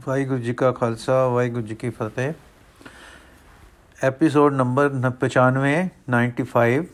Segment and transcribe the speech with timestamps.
[0.00, 2.32] ਵਾਹਿਗੁਰੂ ਜੀ ਕਾ ਖਾਲਸਾ, ਵਾਹਿਗੁਰੂ ਜੀ ਕੀ ਫਤਿਹ।
[4.02, 6.84] Episode number 95 95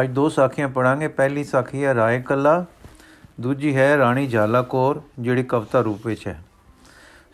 [0.00, 2.64] ਅੱਜ ਦੋ ਸਾਖੀਆਂ ਪੜਾਂਗੇ ਪਹਿਲੀ ਸਾਖੀ ਹੈ ਰਾਏ ਕੱਲਾ,
[3.40, 6.42] ਦੂਜੀ ਹੈ ਰਾਣੀ ਜਾਲਾ ਕੌਰ, ਜਿਹੜੀ ਕਵਿਤਾ ਰੂਪ ਵਿੱਚ ਹੈ।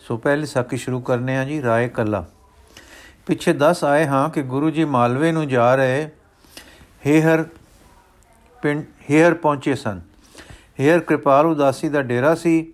[0.00, 2.24] ਸੋ ਪਹਿਲੀ ਸਾਖੀ ਸ਼ੁਰੂ ਕਰਨੇ ਆ ਜੀ, ਰਾਏ ਕੱਲਾ।
[3.26, 6.08] ਪਿੱਛੇ 10 ਆਏ ਹਾਂ ਕਿ ਗੁਰੂ ਜੀ ਮਾਲਵੇ ਨੂੰ ਜਾ ਰਹੇ
[7.06, 7.44] ਹੇਹਰ
[8.62, 10.00] ਪਿੰਡ ਹੇਹਰ ਪਹੁੰਚੇ ਸਨ।
[10.80, 12.72] ਹੇਹਰ ਕਿਰਪਾਲ ਉਦਾਸੀ ਦਾ ਡੇਰਾ ਸੀ।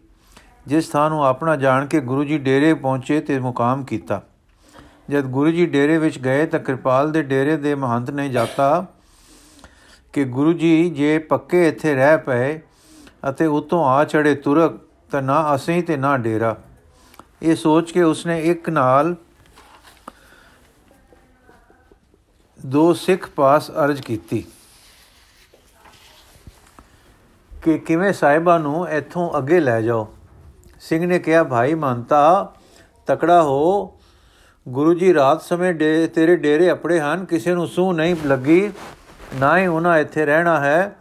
[0.67, 4.21] ਜਿਸ ਥਾਂ ਨੂੰ ਆਪਣਾ ਜਾਣ ਕੇ ਗੁਰੂ ਜੀ ਡੇਰੇ ਪਹੁੰਚੇ ਤੇ ਮੁਕਾਮ ਕੀਤਾ।
[5.11, 8.87] ਜਦ ਗੁਰੂ ਜੀ ਡੇਰੇ ਵਿੱਚ ਗਏ ਤਾਂ ਕਿਰਪਾਲ ਦੇ ਡੇਰੇ ਦੇ ਮਹੰਤ ਨੇ ਜਾਤਾ
[10.13, 12.61] ਕਿ ਗੁਰੂ ਜੀ, ਜੇ ਪੱਕੇ ਇੱਥੇ ਰਹਿ ਪਏ
[13.31, 16.57] ਅਤੇ ਉਤੋਂ ਆ ਚੜੇ ਤੁਰਕ ਤਾਂ ਨਾ ਅਸੀਂ ਤੇ ਨਾ ਡੇਰਾ।
[17.43, 19.15] ਇਹ ਸੋਚ ਕੇ ਉਸਨੇ ਇੱਕ ਨਾਲ
[22.67, 24.45] ਦੋ ਸਿੱਖ ਪਾਸ ਅਰਜ ਕੀਤੀ
[27.63, 30.16] ਕਿ ਕਿਵੇਂ ਸਾਹਿਬਾਂ ਨੂੰ ਇੱਥੋਂ ਅੱਗੇ ਲੈ ਜਾਓ।
[30.89, 32.55] ਸਿੰਘ ਨੇ ਕਿਹਾ, ਭਾਈ ਮੰਤਾ
[33.07, 33.95] ਤਕੜਾ ਹੋ।
[34.69, 38.71] ਗੁਰੂ ਜੀ ਰਾਤ ਸਮੇਂ ਡੇ, ਤੇਰੇ ਡੇਰੇ ਆਪਣੇ ਹਨ, ਕਿਸੇ ਨੂੰ ਸੂ ਨਹੀਂ ਲੱਗੀ,
[39.35, 40.97] ਨਾ ਹੀ ਉਹਨਾਂ ਇੱਥੇ ਰਹਿਣਾ ਹੈ।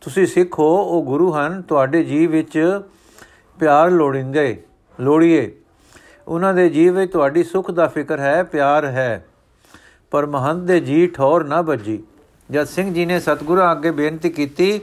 [0.00, 2.80] ਤੁਸੀਂ ਸਿੱਖ ਹੋ, ਉਹ ਗੁਰੂ ਹਨ, ਤੁਹਾਡੇ ਜੀਵ ਵਿੱਚ
[3.58, 4.62] ਪਿਆਰ ਲੋੜਿੰਦੇ,
[5.00, 5.56] ਲੋੜੀਏ।
[6.28, 9.26] ਉਹਨਾਂ ਦੇ ਜੀਵ ਵਿੱਚ ਤੁਹਾਡੀ ਸੁੱਖ ਦਾ ਫਿਕਰ ਹੈ, ਪਿਆਰ ਹੈ।
[10.10, 12.02] ਪਰ ਮਹੰਤ ਦੇ ਜੀ ਠੌਰ ਨਾ ਵੱਜੀ।
[12.50, 14.80] ਜਦ ਸਿੰਘ ਜੀ ਨੇ ਸਤਿਗੁਰਾਂ ਅੱਗੇ ਬੇਨਤੀ ਕੀਤੀ,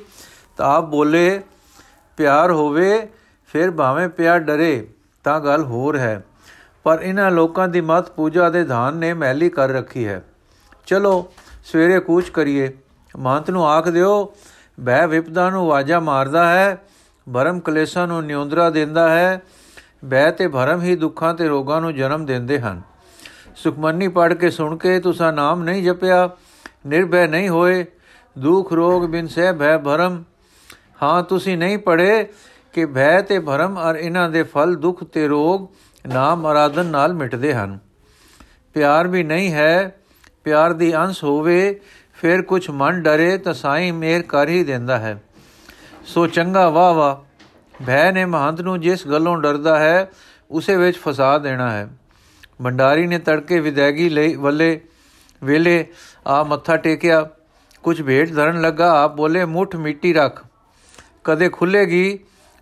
[0.57, 1.41] ਤਾਂ ਆਪ ਬੋਲੇ,
[2.17, 3.07] ਪਿਆਰ ਹੋਵੇ
[3.47, 4.87] ਫਿਰ ਭਾਵੇਂ ਪਿਆ ਡਰੇ,
[5.23, 6.25] ਤਾਂ ਗੱਲ ਹੋਰ ਹੈ।
[6.83, 10.23] ਪਰ ਇਹਨਾਂ ਲੋਕਾਂ ਦੀ ਮਤ ਪੂਜਾ ਦੇ ਧਾਨ ਨੇ ਮਹਿਲੀ ਕਰ ਰੱਖੀ ਹੈ।
[10.85, 11.31] ਚਲੋ,
[11.63, 12.77] ਸਵੇਰੇ ਕੂਚ ਕਰੀਏ।
[13.17, 14.33] ਮਹੰਤ ਨੂੰ ਆਖ ਦਿਓ,
[14.79, 16.81] ਬਹਿ ਵਿਪਦਾ ਨੂੰ ਵਾਜਾ ਮਾਰਦਾ ਹੈ,
[17.33, 19.41] ਭਰਮ ਕਲੇਸ਼ਾਂ ਨੂੰ ਨਿਉਂਦਰਾ ਦਿੰਦਾ ਹੈ,
[20.05, 22.81] ਬਹਿ ਤੇ ਭਰਮ ਹੀ ਦੁੱਖਾਂ ਤੇ ਰੋਗਾਂ ਨੂੰ ਜਨਮ ਦਿੰਦੇ ਹਨ।
[23.55, 26.29] ਸੁਖਮਨੀ ਪੜ ਕੇ ਸੁਣ ਕੇ ਤੁਸਾਂ ਨਾਮ ਨਹੀਂ ਜਪਿਆ,
[26.87, 27.85] ਨਿਰਭੈ ਨਹੀਂ ਹੋਏ।
[28.37, 30.23] ਦੁਖ ਰੋਗ ਬਿਨ ਸਹਿ ਭੈ ਭਰਮ।
[31.03, 32.27] ਹਾਂ, ਤੁਸੀਂ ਨਹੀਂ ਪੜੇ
[32.75, 35.67] ਕਿ ਭੈ ਤੇ ਭਰਮ ਔਰ ਇਹਨਾਂ ਦੇ ਫਲ, ਦੁੱਖ ਤੇ ਰੋਗ
[36.07, 37.79] ਨਾਮ ਅਰਾਧਨ ਨਾਲ ਮਿਟਦੇ ਹਨ।
[38.73, 39.95] ਪਿਆਰ ਵੀ ਨਹੀਂ ਹੈ,
[40.43, 41.79] ਪਿਆਰ ਦੀ ਅੰਸ਼ ਹੋਵੇ,
[42.13, 45.23] ਫਿਰ ਕੁਝ ਮਨ ਡਰੇ ਤਾਂ ਸਾਈਂ ਮੇਰ ਕਰ ਹੀ ਦਿੰਦਾ ਹੈ।
[46.05, 47.15] ਸੋ ਚੰਗਾ ਵਾਹ ਵਾਹ,
[47.85, 50.11] ਭੈ ਨੇ ਮਹੰਤ ਨੂੰ ਜਿਸ ਗੱਲੋਂ ਡਰਦਾ ਹੈ,
[50.51, 51.89] ਉਸੇ ਵਿੱਚ ਫਸਾ ਦੇਣਾ ਹੈ।
[52.63, 54.81] ਭੰਡਾਰੀ ਨੇ ਤੜਕੇ ਵਿਦੈਗੀ ਲਈ ਵੱਲੇ
[55.43, 55.85] ਵੇਲੇ
[56.27, 57.29] ਆ ਮੱਥਾ ਟੇਕਿਆ।
[57.83, 60.45] ਕੁਝ ਭੇਟ ਧਰਨ ਲੱਗਾ, ਆਪ ਬੋਲੇ, ਮੁੱਠ ਮਿੱਟੀ ਰੱਖ।
[61.23, 62.19] ਕਦੇ ਖੁੱਲੇਗੀ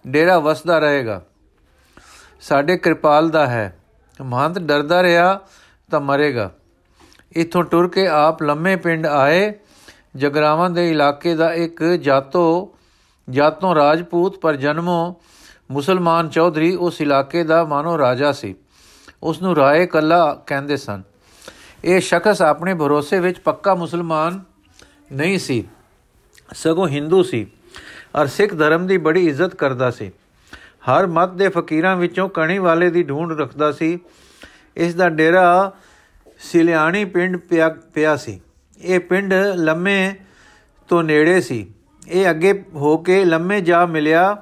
[0.08, 1.22] ਡੇਰਾ ਵਸਦਾ ਰਹੇਗਾ।
[2.42, 3.80] ਸਾਡੇ ਕਿਰਪਾਲ ਦਾ ਹੈ।
[4.22, 5.40] ਮਹੰਤ ਡਰਦਾ ਰਿਹਾ
[5.92, 6.52] ਤਾਂ ਮਰੇਗਾ।
[7.38, 9.54] ਇਥੋਂ ਟੁਰ ਕੇ ਆਪ ਲੰਮੇ ਪਿੰਡ ਆਏ।
[10.16, 12.76] ਜਗਰਾਵਾਂ ਦੇ ਇਲਾਕੇ ਦਾ ਇੱਕ ਜਾਤੋ,
[13.30, 15.16] ਜਾਤੋਂ ਰਾਜਪੂਤ ਪਰ ਜਨਮੋਂ
[15.72, 18.56] ਮੁਸਲਮਾਨ ਚੌਧਰੀ ਉਸ ਇਲਾਕੇ ਦਾ ਮਾਨੋ ਰਾਜਾ ਸੀ।
[19.24, 21.04] ਉਸ ਨੂੰ ਰਾਏ ਕੱਲਾ ਕਹਿੰਦੇ ਸਨ।
[21.86, 24.44] ਇਹ ਸ਼ਖਸ ਆਪਣੇ ਭਰੋਸੇ ਵਿੱਚ ਪੱਕਾ ਮੁਸਲਮਾਨ
[25.12, 25.68] ਨਹੀਂ ਸੀ।
[26.54, 27.52] ਸਗੋਂ ਹਿੰਦੂ ਸੀ।
[28.16, 30.12] ਔਰ ਸਿੱਖ ਧਰਮ ਦੀ ਬੜੀ ਇੱਜ਼ਤ ਕਰਦਾ ਸੀ।
[30.90, 34.00] ਹਰ ਮਤ ਦੇ ਫਕੀਰਾਂ ਵਿੱਚੋਂ ਕਣੀ ਵਾਲੇ ਦੀ ਢੂੰਡ ਰੱਖਦਾ ਸੀ।
[34.78, 35.74] ਇਸ ਦਾ ਡੇਰਾ
[36.40, 37.38] ਸਿਲਿਆਣੀ ਪਿੰਡ
[37.94, 38.42] ਪਿਆ ਸੀ।
[38.82, 40.14] ਇਹ ਪਿੰਡ ਲੰਮੇ
[40.88, 41.68] ਤੋਂ ਨੇੜੇ ਸੀ।
[42.08, 44.38] ਇਹ ਅੱਗੇ ਹੋ ਕੇ ਲੰਮੇ ਜਾ ਮਿਲਿਆ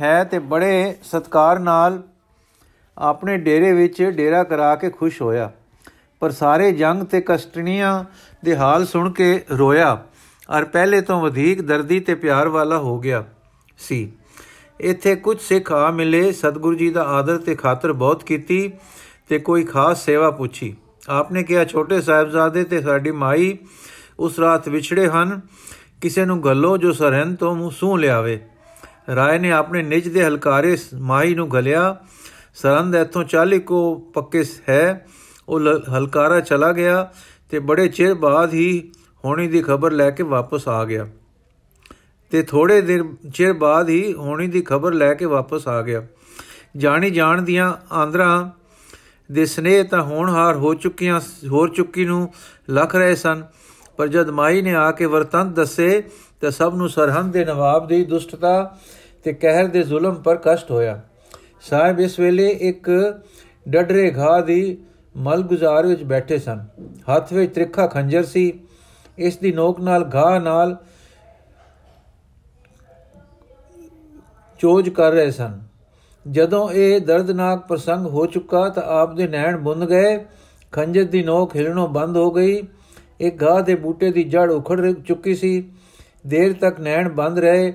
[0.00, 2.02] ਹੈ ਤੇ ਬੜੇ ਸਤਕਾਰ ਨਾਲ
[2.98, 5.50] ਆਪਣੇ ਡੇਰੇ ਵਿੱਚ ਡੇਰਾ ਕਰਾ ਕੇ ਖੁਸ਼ ਹੋਇਆ।
[6.20, 8.04] ਪਰ ਸਾਰੇ ਜੰਗ ਤੇ ਕਸ਼ਟਣੀਆਂ
[8.44, 10.02] ਦੇ ਹਾਲ ਸੁਣ ਕੇ ਰੋਇਆ।
[10.48, 13.24] ਔਰ ਪਹਿਲੇ ਤੋਂ ਵਧੇਕ ਦਰਦੀ ਤੇ ਪਿਆਰ ਵਾਲਾ ਹੋ ਗਿਆ
[13.78, 14.12] ਸੀ।
[14.80, 18.70] ਇੱਥੇ ਕੁਝ ਸਿੱਖ ਆ ਮਿਲੇ, ਸਤਿਗੁਰੂ ਜੀ ਦਾ ਆਦਰ ਤੇ ਖਾਤਰ ਬਹੁਤ ਕੀਤੀ
[19.28, 20.74] ਤੇ ਕੋਈ ਖਾਸ ਸੇਵਾ ਪੁੱਛੀ।
[21.08, 23.56] ਆਪਨੇ ਕਿਹਾ, ਛੋਟੇ ਸਾਹਿਬਜ਼ਾਦੇ ਤੇ ਸਾਡੀ ਮਾਈ
[24.18, 25.40] ਉਸ ਰਾਤ ਵਿਛੜੇ ਹਨ,
[26.00, 28.38] ਕਿਸੇ ਨੂੰ ਗੱਲੋ ਜੋ ਸਰਹੰਦ ਤੋਂ ਮੂੰਹ ਸੂ ਲਿਆਵੇ।
[29.14, 31.96] ਰਾਏ ਨੇ ਆਪਣੇ ਨਿਜ ਦੇ ਹਲਕਾਰੇ ਮਾਈ ਨੂੰ ਗਲਿਆ,
[32.54, 35.06] ਸਰਹੰਦ ਇੱਥੋਂ 40 ਕੋ ਪੱਕੇ ਹੈ,
[35.48, 37.08] ਉਹ ਹਲਕਾਰਾ ਚਲਾ ਗਿਆ
[37.50, 38.92] ਤੇ ਬੜੇ ਚਿਰ ਬਾਅਦ ਹੀ
[39.24, 41.06] ਹੋਣੀ ਦੀ ਖਬਰ ਲੈ ਕੇ ਵਾਪਸ ਆ ਗਿਆ।
[42.30, 46.06] ਤੇ ਥੋੜੇ ਦਿਨ ਚਿਰ ਬਾਅਦ ਹੀ ਹੋਣੀ ਦੀ ਖਬਰ ਲੈ ਕੇ ਵਾਪਸ ਆ ਗਿਆ।
[46.76, 48.50] ਜਾਣੀ ਜਾਣ ਦੀਆਂ ਆਂਦਰਾਂ
[49.32, 51.20] ਦੇ ਸਨੇਹ ਤਾਂ ਹੋਣਹਾਰ ਹੋ ਚੁੱਕੀਆਂ,
[51.50, 52.32] ਹੋਰ ਚੁੱਕੀ ਨੂੰ
[52.70, 53.44] ਲਖ ਰਹੇ ਸਨ,
[53.96, 56.02] ਪਰ ਜਦ ਮਾਈ ਨੇ ਆ ਕੇ ਵਰਤੰਤ ਦੱਸੇ
[56.40, 58.78] ਤਾਂ ਸਭ ਨੂੰ ਸਰਹੰਦ ਦੇ ਨਵਾਬ ਦੀ ਦੁਸ਼ਟਤਾ
[59.24, 61.00] ਤੇ ਕਹਿਰ ਦੇ ਜ਼ੁਲਮ ਪਰ ਕਸ਼ਟ ਹੋਇਆ।
[61.60, 62.90] ਸਾਹਿਬ ਇਸ ਵੇਲੇ ਇੱਕ
[63.68, 64.78] ਡਡਰੇ ਘਾ ਦੀ
[65.16, 66.66] ਮਲ ਗੁਜ਼ਾਰ ਵਿੱਚ ਬੈਠੇ ਸਨ।
[67.14, 68.60] ਹੱਥ ਵਿੱਚ ਤ੍ਰਿਖਾ ਖੰਜਰ ਸੀ।
[69.18, 70.76] ਇਸ ਦੀ ਨੋਕ ਨਾਲ ਘਾ ਨਾਲ
[74.58, 75.60] ਚੋਜ ਕਰ ਰਹੇ ਸਨ।
[76.30, 80.24] ਜਦੋਂ ਇਹ ਦਰਦਨਾਕ ਪ੍ਰਸੰਗ ਹੋ ਚੁੱਕਾ ਤਾਂ ਆਪ ਦੇ ਨੈਣ ਬੁੰਦ ਗਏ।
[80.72, 82.62] ਖੰਜਰ ਦੀ ਨੋਕ ਹਿਲਣੋਂ ਬੰਦ ਹੋ ਗਈ।
[83.20, 85.70] ਇੱਕ ਘਾਹ ਦੇ ਬੂਟੇ ਦੀ ਜੜ ਉਖੜ ਚੁੱਕੀ ਸੀ।
[86.26, 87.74] ਦੇਰ ਤੱਕ ਨੈਣ ਬੰਦ ਰਹੇ,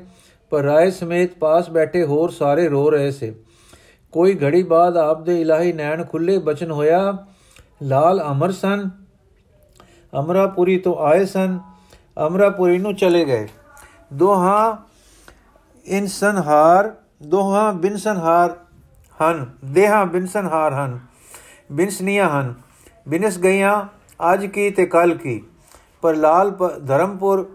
[0.50, 3.36] ਪਰ ਰਾਏ ਸਮੇਤ ਪਾਸ ਬੈਠੇ ਹੋਰ ਸਾਰੇ ਰੋ ਰਹੇ ਸੇ।
[4.12, 7.26] ਕੋਈ ਘੜੀ ਬਾਅਦ ਆਪ ਦੇ ਇਲਾਹੀ ਨੈਣ ਖੁੱਲੇ ਬਚਨ ਹੋਇਆ।
[7.84, 8.90] ਲਾਲ ਅਮਰ ਸਨ।
[10.20, 11.60] ਅਮਰਾਪੁਰੀ ਤੋਂ ਆਏ ਸਨ।
[12.28, 13.48] ਅਮਰਾਪੁਰੀ ਨੂੰ ਚਲੇ ਗਏ।
[14.14, 14.78] ਦੋਹਾਂ
[15.86, 18.58] ਇਨਸਨਹਾਰ, ਦੋਹਾਂ ਬਿਨਸਨਹਾਰ
[19.22, 21.00] ਹਨ। ਦੇਹਾਂ ਬਿਨਸਨਹਾਰ ਹਨ।
[21.72, 22.54] ਬਿਨਸਨੀਆਂ ਹਨ।
[23.08, 23.88] ਬਿਨਸ ਗਈਆਂ
[24.34, 25.44] ਅੱਜ ਕੀ ਤੇ ਕੱਲ ਕੀ।
[26.02, 26.52] ਪਰ ਲਾਲ
[26.88, 27.50] ਧਰਮਪੁਰ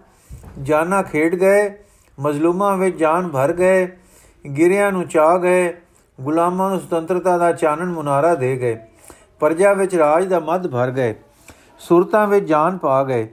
[0.63, 1.79] ਜਾਨਾ ਖੇਡ ਗਏ।
[2.21, 3.97] ਮਜ਼ਲੂਮਾਂ ਵਿੱਚ ਜਾਨ ਭਰ ਗਏ।
[4.57, 5.81] ਗਿਰਿਆਂ ਨੂੰ ਚਾ ਗਏ।
[6.21, 8.79] ਗੁਲਾਮਾਂ ਨੂੰ ਸੁਤੰਤਰਤਾ ਦਾ ਚਾਨਣ ਮੁਨਾਰਾ ਦੇ ਗਏ।
[9.41, 11.15] ਪਰਜਾ ਵਿੱਚ ਰਾਜ ਦਾ ਮੱਧ ਭਰ ਗਏ।
[11.79, 13.29] ਸੁਰਤਾਂ ਵਿੱਚ ਜਾਨ ਪਾ ਗਏ।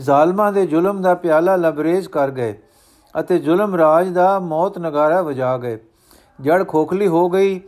[0.00, 2.58] ਜ਼ਾਲਮਾਂ ਦੇ ਜ਼ੁਲਮ ਦਾ ਪਿਆਲਾ ਲਬਰੇਜ਼ ਕਰ ਗਏ
[3.20, 5.78] ਅਤੇ ਜ਼ੁਲਮ ਰਾਜ ਦਾ ਮੌਤ ਨਗਾਰਾ ਵਜਾ ਗਏ।
[6.40, 7.60] ਜੜ ਖੋਖਲੀ ਹੋ ਗਈ,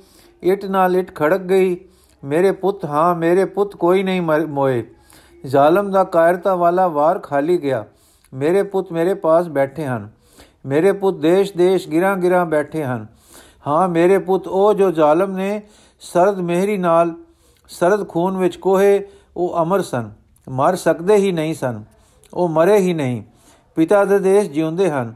[0.43, 1.81] ਇਟ ਨਾਲ ਇਟ ਖੜਕ ਗਈ,
[2.25, 4.91] ਮੇਰੇ ਪੁੱਤ, ਹਾਂ, ਮੇਰੇ ਪੁੱਤ, ਕੋਈ ਨਹੀਂ ਮੋਏ।
[5.47, 7.85] ਜ਼ਾਲਮ ਦਾ ਕਾਇਰਤਾ ਵਾਲਾ ਵਾਰ ਖਾਲੀ ਗਿਆ।
[8.35, 10.11] ਮੇਰੇ ਪੁੱਤ, ਮੇਰੇ ਪਾਸ ਬੈਠੇ ਹਨ।
[10.67, 13.06] ਮੇਰੇ ਪੁੱਤ ਦੇਸ਼-ਦੇਸ਼ ਗਿਰਾਂ-ਗਿਰਾਂ ਬੈਠੇ ਹਨ।
[13.67, 15.62] ਹਾਂ, ਮੇਰੇ ਪੁੱਤ, ਉਹ ਜੋ ਜ਼ਾਲਮ ਨੇ
[16.00, 17.15] ਸਰਦ ਮਿਹਰੀ ਨਾਲ,
[17.69, 20.10] ਸਰਦ ਖੂਨ ਵਿੱਚ ਕੋਹੇ ਉਹ ਅਮਰ ਸਨ।
[20.48, 21.84] ਮਰ ਸਕਦੇ ਹੀ ਨਹੀਂ ਸਨ।
[22.34, 23.22] ਉਹ ਮਰੇ ਹੀ ਨਹੀਂ।
[23.75, 25.14] ਪਿਤਾ ਦੇ ਦੇਸ਼ ਜਿਉਂਦੇ ਹਨ।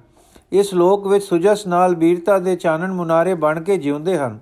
[0.53, 4.39] ਇਸ ਲੋਕ ਵਿੱਚ ਸੁਜਸ ਨਾਲ ਵੀਰਤਾ ਦੇ ਚਾਨਣ ਮੁਨਾਰੇ ਬਣ ਕੇ ਜਿਉਂਦੇ ਹਨ।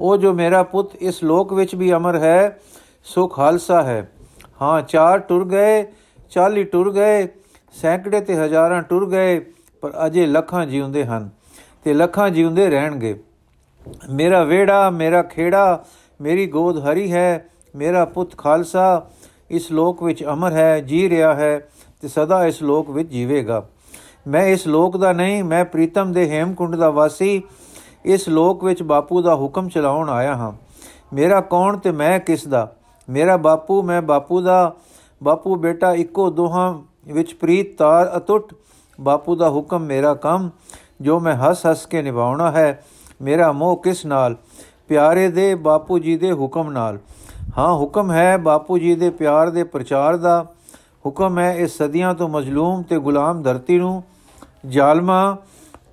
[0.00, 2.60] ਉਹ ਜੋ ਮੇਰਾ ਪੁੱਤ ਇਸ ਲੋਕ ਵਿੱਚ ਵੀ ਅਮਰ ਹੈ,
[3.04, 4.12] ਸੋ ਖਾਲਸਾ ਹੈ।
[4.62, 5.92] ਹਾਂ, ਚਾਰ ਟੁਰ ਗਏ
[6.30, 7.28] 40 ਟੁਰ ਗਏ,
[7.72, 11.30] ਸੈਂਕੜੇ ਤੇ ਹਜ਼ਾਰਾਂ ਟੁਰ ਗਏ, ਪਰ ਅਜੇ ਲੱਖਾਂ ਜਿਉਂਦੇ ਹਨ
[11.84, 13.22] ਤੇ ਲੱਖਾਂ ਜਿਉਂਦੇ ਰਹਿਣਗੇ।
[14.12, 15.84] ਮੇਰਾ ਵੇੜਾ ਮੇਰਾ ਖੇੜਾ,
[16.20, 19.06] ਮੇਰੀ ਗੋਦ ਹਰੀ ਹੈ ਮੇਰਾ ਪੁੱਤ ਖਾਲਸਾ,
[19.50, 21.68] ਇਸ ਲੋਕ ਵਿੱਚ ਅਮਰ ਹੈ, ਜੀ ਰਿਹਾ ਹੈ
[22.00, 23.66] ਤੇ ਸਦਾ ਇਸ ਲੋਕ ਵਿੱਚ ਜੀਵੇਗਾ।
[24.28, 27.42] ਮੈਂ ਇਸ ਲੋਕ ਦਾ ਨਹੀਂ, ਮੈਂ ਪ੍ਰੀਤਮ ਦੇ ਹੇਮਕੁੰਡ ਦਾ ਵਾਸੀ,
[28.04, 30.52] ਇਸ ਲੋਕ ਵਿੱਚ ਬਾਪੂ ਦਾ ਹੁਕਮ ਚਲਾਉਣ ਆਇਆ ਹਾਂ।
[31.12, 32.74] ਮੇਰਾ ਕੌਣ ਤੇ ਮੈਂ ਕਿਸ ਦਾ?
[33.10, 34.74] ਮੇਰਾ ਬਾਪੂ, ਮੈਂ ਬਾਪੂ ਦਾ।
[35.22, 36.74] ਬਾਪੂ ਬੇਟਾ, ਇੱਕੋ ਦੋਹਾਂ
[37.06, 38.54] ਵਿੱਚ ਪ੍ਰੀਤ, ਤਾਰ ਅਟੁੱਟ
[39.00, 40.50] ਬਾਪੂ ਦਾ ਹੁਕਮ ਮੇਰਾ ਕੰਮ,
[41.00, 42.84] ਜੋ ਮੈਂ ਹੱਸ ਹੱਸ ਕੇ ਨਿਭਾਉਣਾ ਹੈ,
[43.22, 44.36] ਮੇਰਾ ਮੋਹ ਕਿਸ ਨਾਲ?
[44.88, 46.98] ਪਿਆਰੇ ਦੇ ਬਾਪੂ ਜੀ ਦੇ ਹੁਕਮ ਨਾਲ।
[47.58, 50.46] ਹਾਂ, ਹੁਕਮ ਹੈ ਬਾਪੂ ਜੀ ਦੇ ਪਿਆਰ ਦੇ ਪ੍ਰਚਾਰ ਦਾ।
[51.06, 54.02] ਹੁਕਮ ਹੈ ਇਸ ਸਦੀਆਂ ਤੋਂ ਮਜਲੂਮ ਤੇ ਗੁਲਾਮ ਧਰਤੀ ਨੂੰ
[54.66, 55.36] ਜ਼ਾਲਮਾਂ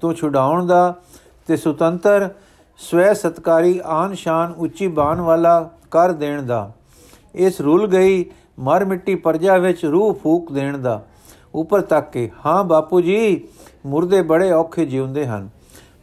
[0.01, 0.93] ਤੋਂ ਛੁਡਾਉਣ ਦਾ
[1.47, 2.29] ਤੇ ਸੁਤੰਤਰ
[2.79, 6.71] ਸਵੈ ਸਤਕਾਰੀ ਆਨ ਸ਼ਾਨ ਉੱਚੀ ਬਾਣ ਵਾਲਾ ਕਰ ਦੇਣ ਦਾ।
[7.35, 8.25] ਇਸ ਰੁੱਲ ਗਈ
[8.59, 11.01] ਮਰ ਮਿੱਟੀ ਪਰਜਾ ਵਿੱਚ ਰੂਹ ਫੂਕ ਦੇਣ ਦਾ।
[11.55, 13.47] ਉੱਪਰ ਤੱਕ ਕੇ, ਹਾਂ ਬਾਪੂ ਜੀ,
[13.85, 15.49] ਮੁਰਦੇ ਬੜੇ ਔਖੇ ਜਿਉਂਦੇ ਹਨ।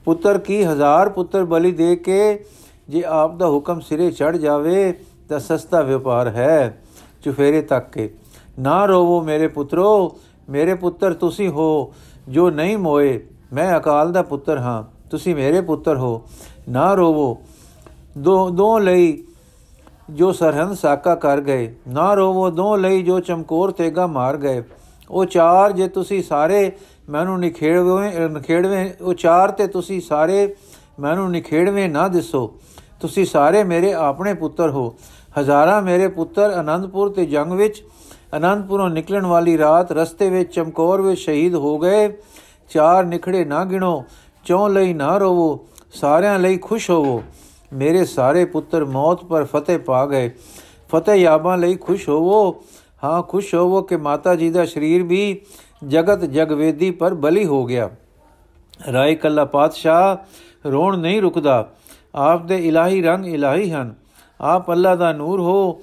[0.04, 2.44] ਪੁੱਤਰ ਕੀ ਹਜ਼ਾਰ ਪੁੱਤਰ ਬਲੀ ਦੇ ਕੇ
[2.88, 4.92] ਜੇ ਆਪ ਦਾ ਹੁਕਮ ਸਿਰੇ ਚੜ ਜਾਵੇ
[5.28, 6.82] ਤਾਂ ਸਸਤਾ ਵਪਾਰ ਹੈ
[7.24, 8.14] ਚੁਫੇਰੇ ਤੱਕ ਕੇ।
[8.58, 10.18] ਨਾ ਰੋਵੋ ਮੇਰੇ ਪੁੱਤਰੋ,
[10.48, 11.94] ਮੇਰੇ ਪੁੱਤਰ ਤੁਸੀਂ ਹੋ
[12.28, 16.22] ਜੋ ਨਹੀਂ ਮੋਏ। ਮੈਂ ਅਕਾਲ ਦਾ ਪੁੱਤਰ ਹਾਂ, ਤੁਸੀਂ ਮੇਰੇ ਪੁੱਤਰ ਹੋ।
[16.68, 17.36] ਨਾ ਰੋਵੋ।
[18.18, 19.24] ਦੋ ਦੋ ਲਈ
[20.10, 24.62] ਜੋ ਸਰਹੰਦ ਸਾਕਾ ਕਰ ਗਏ। ਨਾ ਰੋਵੋ ਦੋ ਲਈ ਜੋ ਚਮਕੌਰ ਤੇਗਾ ਮਾਰ ਗਏ।
[25.10, 26.72] ਉਹ ਚਾਰ ਜੇ ਤੁਸੀਂ ਸਾਰੇ
[27.08, 30.54] ਮੈਨੂੰ ਨਿਖੇੜਵੇਂ ਨਿਖੇੜਵੇਂ, ਉਹ ਚਾਰ ਤੇ ਤੁਸੀਂ ਸਾਰੇ
[31.00, 32.54] ਮੈਨੂੰ ਨਿਖੇੜਵੇਂ ਨਾ ਦਿਸੋ।
[33.00, 34.94] ਤੁਸੀਂ ਸਾਰੇ ਮੇਰੇ ਆਪਣੇ ਪੁੱਤਰ ਹੋ।
[35.40, 37.84] ਹਜ਼ਾਰਾਂ ਮੇਰੇ ਪੁੱਤਰ ਆਨੰਦਪੁਰ ਤੇ ਜੰਗ ਵਿੱਚ
[38.34, 42.16] ਆਨੰਦਪੁਰੋਂ ਨਿਕਲਣ ਵਾਲੀ ਰਾਤ ਰਸਤੇ ਵਿੱਚ, ਚਮਕੌਰ ਵਿੱਚ ਸ਼ਹੀਦ ਹੋ ਗਏ।
[42.70, 44.04] ਚਾਰ ਨਿਖੜੇ ਨਾ ਗਿਣੋ,
[44.44, 47.22] ਚੋਂ ਲਈ ਨਾ ਰੋਵੋ, ਸਾਰਿਆਂ ਲਈ ਖੁਸ਼ ਹੋਵੋ।
[47.72, 50.30] ਮੇਰੇ ਸਾਰੇ ਪੁੱਤਰ ਮੌਤ ਪਰ ਫਤਿਹ ਪਾ ਗਏ।
[50.88, 52.62] ਫਤਿਹ ਯਾਬਾਂ ਲਈ ਖੁਸ਼ ਹੋਵੋ।
[53.04, 55.40] ਹਾਂ, ਖੁਸ਼ ਹੋਵੋ ਕਿ ਮਾਤਾ ਜੀ ਦਾ ਸਰੀਰ ਵੀ
[55.88, 57.90] ਜਗਤ ਜਗਵੇਦੀ ਪਰ ਬਲੀ ਹੋ ਗਿਆ।
[58.92, 60.16] ਰਾਏ ਕੱਲਾ ਪਾਤਸ਼ਾਹ
[60.68, 61.70] ਰੋਣ ਨਹੀਂ ਰੁਕਦਾ।
[62.14, 63.94] ਆਪ ਦੇ ਇਲਾਹੀ ਰੰਗ ਇਲਾਹੀ ਹਨ।
[64.40, 65.82] ਆਪ ਅੱਲਾ ਦਾ ਨੂਰ ਹੋ।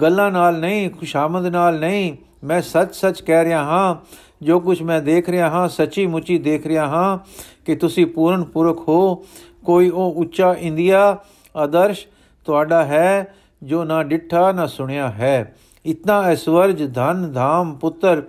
[0.00, 3.96] ਗੱਲਾਂ ਨਾਲ ਨਹੀਂ, ਖੁਸ਼ਾਮਦ ਨਾਲ ਨਹੀਂ। ਮੈਂ ਸੱਚ ਸੱਚ ਕਹਿ ਰਿਹਾ ਹਾਂ।
[4.42, 7.18] ਜੋ ਕੁਝ ਮੈਂ ਦੇਖ ਰਿਹਾ ਹਾਂ ਸੱਚੀ ਮੁੱਚੀ ਦੇਖ ਰਿਹਾ ਹਾਂ
[7.64, 9.24] ਕਿ ਤੁਸੀਂ ਪੂਰਨ ਪੁਰਖ ਹੋ।
[9.64, 11.18] ਕੋਈ ਉਹ ਉੱਚਾ ਇੰਡੀਆ
[11.56, 12.06] ਆਦਰਸ਼
[12.44, 15.56] ਤੁਹਾਡਾ ਹੈ ਜੋ ਨਾ ਡਿੱਠਾ, ਨਾ ਸੁਣਿਆ ਹੈ।
[15.86, 18.22] ਇਤਨਾ ਐਸ਼ਵਰਜ ਧਨ, ਧਾਮ, ਪੁੱਤਰ,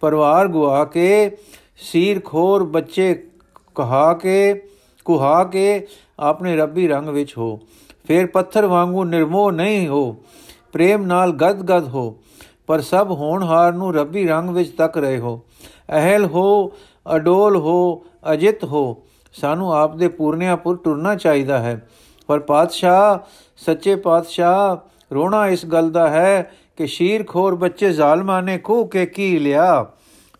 [0.00, 1.36] ਪਰਿਵਾਰ ਗੁਆ ਕੇ
[1.76, 3.28] ਸੀਰ ਖੋਰ ਬੱਚੇ
[3.74, 4.62] ਕਹਾ ਕੇ
[5.08, 5.86] ਕੁਹਾ ਕੇ
[6.18, 7.60] ਆਪਣੇ ਰੱਬੀ ਰੰਗ ਵਿੱਚ ਹੋ।
[8.08, 10.16] ਫਿਰ ਪੱਥਰ ਵਾਂਗੂ ਨਿਰਮੋਹ ਨਹੀਂ ਹੋ।
[10.72, 12.16] ਪ੍ਰੇਮ ਨਾਲ ਗਦ-ਗਦ ਹੋ।
[12.66, 15.40] ਪਰ ਸਭ ਹੋਣਹਾਰ ਨੂੰ ਰੱਬੀ ਰੰਗ ਵਿੱਚ ਤੱਕ ਰਹੇ ਹੋ।
[15.96, 16.72] ਅਹਲ ਹੋ,
[17.16, 21.88] ਅਡੋਲ ਹੋ, ਅਜਿਤ ਹੋ। ਸਾਨੂੰ ਆਪ ਦੇ ਪੂਰਨਿਆਂ ਪੁਰ ਟੁਰਨਾ ਚਾਹੀਦਾ ਹੈ।
[22.26, 23.18] ਪਰ ਪਾਤਸ਼ਾਹ,
[23.56, 24.76] ਸੱਚੇ ਪਾਤਸ਼ਾਹ,
[25.14, 29.86] ਰੋਣਾ ਇਸ ਗੱਲ ਦਾ ਹੈ ਕਿ ਸ਼ੀਰ ਖੋਰ ਬੱਚੇ ਜ਼ਾਲਮਾਂ ਨੇ ਖੋ ਕੇ ਕੀ ਲਿਆ।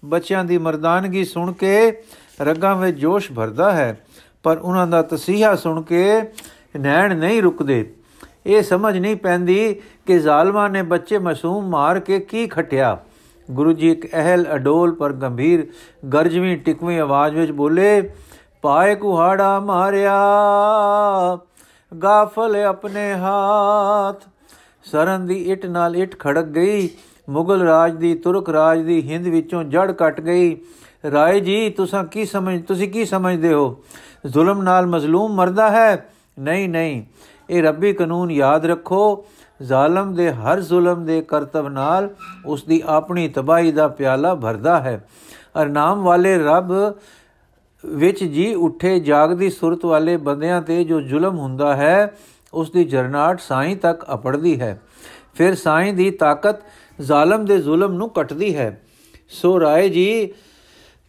[0.04, 2.02] ਬੱਚਿਆਂ ਦੀ ਮਰਦਾਨਗੀ ਸੁਣ ਕੇ
[2.40, 4.04] ਰਗਾਂ ਵਿੱਚ ਜੋਸ਼ ਭਰਦਾ ਹੈ।
[4.48, 6.04] ਪਰ ਉਹਨਾਂ ਦਾ ਤਸੀਹਾ ਸੁਣ ਕੇ
[6.80, 7.94] ਨੈਣ ਨਹੀਂ ਰੁਕਦੇ।
[8.46, 9.74] ਇਹ ਸਮਝ ਨਹੀਂ ਪੈਂਦੀ
[10.06, 12.98] ਕਿ ਜ਼ਾਲਮਾਂ ਨੇ ਬੱਚੇ ਮਾਸੂਮ ਮਾਰ ਕੇ ਕੀ ਖਟਿਆ।
[13.50, 15.66] ਗੁਰੂ ਜੀ ਇੱਕ ਅਹਲ ਅਡੋਲ ਪਰ ਗੰਭੀਰ
[16.12, 18.10] ਗਰਜਵੀਂ ਟਿਕਵੀਂ ਆਵਾਜ਼ ਵਿੱਚ ਬੋਲੇ,
[18.62, 20.16] ਪਾਏ ਕੁਹਾੜਾ ਮਾਰਿਆ,
[22.02, 24.24] ਗਾਫਲ ਆਪਣੇ ਹੱਥ।
[24.84, 26.88] ਸਰਨ ਦੀ ਇਟ ਨਾਲ ਇਟ ਖੜਕ ਗਈ,
[27.28, 30.56] ਮੁਗਲ ਰਾਜ ਦੀ, ਤੁਰਕ ਰਾਜ ਦੀ ਹਿੰਦ ਵਿੱਚੋਂ ਜੜ ਕੱਟ ਗਈ।
[31.12, 33.84] ਰਾਏ ਜੀ, ਤੁਸੀਂ ਕੀ ਸਮਝ, ਤੁਸੀਂ ਕੀ ਸਮਝਦੇ ਹੋ?
[34.26, 36.08] ਜ਼ੁਲਮ ਨਾਲ ਮਜ਼ਲੂਮ ਮਰਦਾ ਹੈ।
[36.38, 37.02] ਨਹੀਂ ਨਹੀਂ,
[37.50, 39.26] ਇਹ ਰੱਬੀ ਕਾਨੂੰਨ ਯਾਦ ਰੱਖੋ।
[39.62, 42.10] ਜ਼ਾਲਮ ਦੇ ਹਰ ਜ਼ੁਲਮ ਦੇ ਕਰਤਵ ਨਾਲ
[42.46, 45.08] ਉਸ ਦੀ ਆਪਣੀ ਤਬਾਹੀ ਦਾ ਪਿਆਲਾ ਭਰਦਾ ਹੈ।
[45.62, 46.94] ਅਰ ਨਾਮ ਵਾਲੇ ਰੱਬ
[47.86, 52.14] ਵਿੱਚ ਜੀ ਉੱਠੇ ਜਾਗਦੀ ਸੁਰਤ ਵਾਲੇ ਬੰਦਿਆਂ ਤੇ ਜੋ ਜ਼ੁਲਮ ਹੁੰਦਾ ਹੈ
[52.54, 54.80] ਉਸ ਦੀ ਜਰਨਾਟ ਸਾਈਂ ਤੱਕ ਅਪੜਦੀ ਹੈ।
[55.34, 56.56] ਫਿਰ ਸਾਈਂ ਦੀ ਤਾਕਤ
[57.00, 58.82] ਜ਼ਾਲਮ ਦੇ ਜ਼ੁਲਮ ਨੂੰ ਕੱਟਦੀ ਹੈ।
[59.28, 60.34] ਸੋ ਰਾਏ ਜੀ,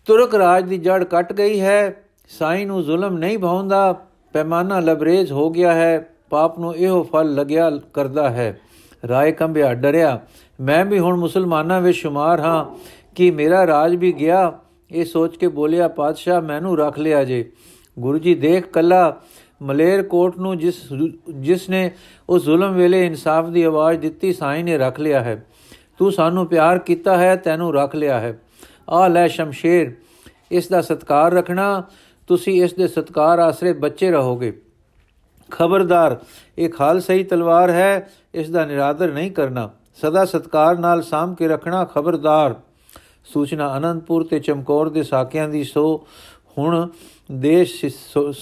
[0.05, 3.93] ਤੁਰਕ ਰਾਜ ਦੀ ਜੜ ਕੱਟ ਗਈ ਹੈ। ਸਾਈਂ ਨੂੰ ਜ਼ੁਲਮ ਨਹੀਂ ਭਾਉਂਦਾ,
[4.33, 8.59] ਪੈਮਾਨਾ ਲਬਰੇਜ਼ ਹੋ ਗਿਆ ਹੈ, ਪਾਪ ਨੂੰ ਇਹੋ ਫਲ ਲੱਗਿਆ ਕਰਦਾ ਹੈ।
[9.07, 10.19] ਰਾਏ ਕੰਬਿਆ ਡਰਿਆ,
[10.61, 12.65] ਮੈਂ ਵੀ ਹੁਣ ਮੁਸਲਮਾਨਾਂ ਵਿੱਚ ਸ਼ੁਮਾਰ ਹਾਂ
[13.15, 14.59] ਕਿ ਮੇਰਾ ਰਾਜ ਵੀ ਗਿਆ।
[14.91, 17.51] ਇਹ ਸੋਚ ਕੇ ਬੋਲਿਆ, ਪਾਤਸ਼ਾਹ, ਮੈਨੂੰ ਰੱਖ ਲਿਆ ਜੇ।
[17.99, 19.17] ਗੁਰੂ ਜੀ ਦੇਖ ਕੱਲਾ,
[19.61, 20.75] ਮਲੇਰ ਕੋਟ ਨੂੰ ਜਿਸ
[21.35, 21.91] ਜਿਸ ਨੇ
[22.29, 25.45] ਉਸ ਜ਼ੁਲਮ ਵੇਲੇ ਇਨਸਾਫ ਦੀ ਆਵਾਜ਼ ਦਿੱਤੀ, ਸਾਈਂ ਨੇ ਰੱਖ ਲਿਆ ਹੈ।
[25.97, 28.39] ਤੂੰ ਸਾਨੂੰ ਪਿਆਰ ਕੀਤਾ ਹੈ, ਤੈਨੂੰ ਰੱਖ ਲਿਆ ਹੈ।
[28.89, 29.93] ਆ ਲੈ ਸ਼ਮਸ਼ੇਰ,
[30.51, 31.83] ਇਸ ਦਾ ਸਤਕਾਰ ਰੱਖਣਾ
[32.29, 34.61] ਤੁਸੀਂ ਇਸ ਦੇ ਸਤਕਾਰ ਆਸਰੇ ਬੱਚੇ ਰਹੋਗੇ।
[35.51, 36.17] ਖਬਰਦਾਰ,
[36.57, 41.83] ਇਹ ਖਾਲਸਾਈ ਤਲਵਾਰ ਹੈ, ਇਸ ਦਾ ਨਿਰਾਦਰ ਨਹੀਂ ਕਰਨਾ। ਸਦਾ ਸਤਕਾਰ ਨਾਲ ਸਾਮ ਕੇ ਰੱਖਣਾ
[41.85, 42.55] ਖਬਰਦਾਰ।
[43.25, 45.83] ਸੂਚਨਾ ਅਨੰਦਪੁਰ ਤੇ ਚਮਕੌਰ ਦੇ ਸਾਕਿਆਂ ਦੀ ਸੋ
[46.57, 46.87] ਹੁਣ
[47.31, 47.85] ਦੇਸ਼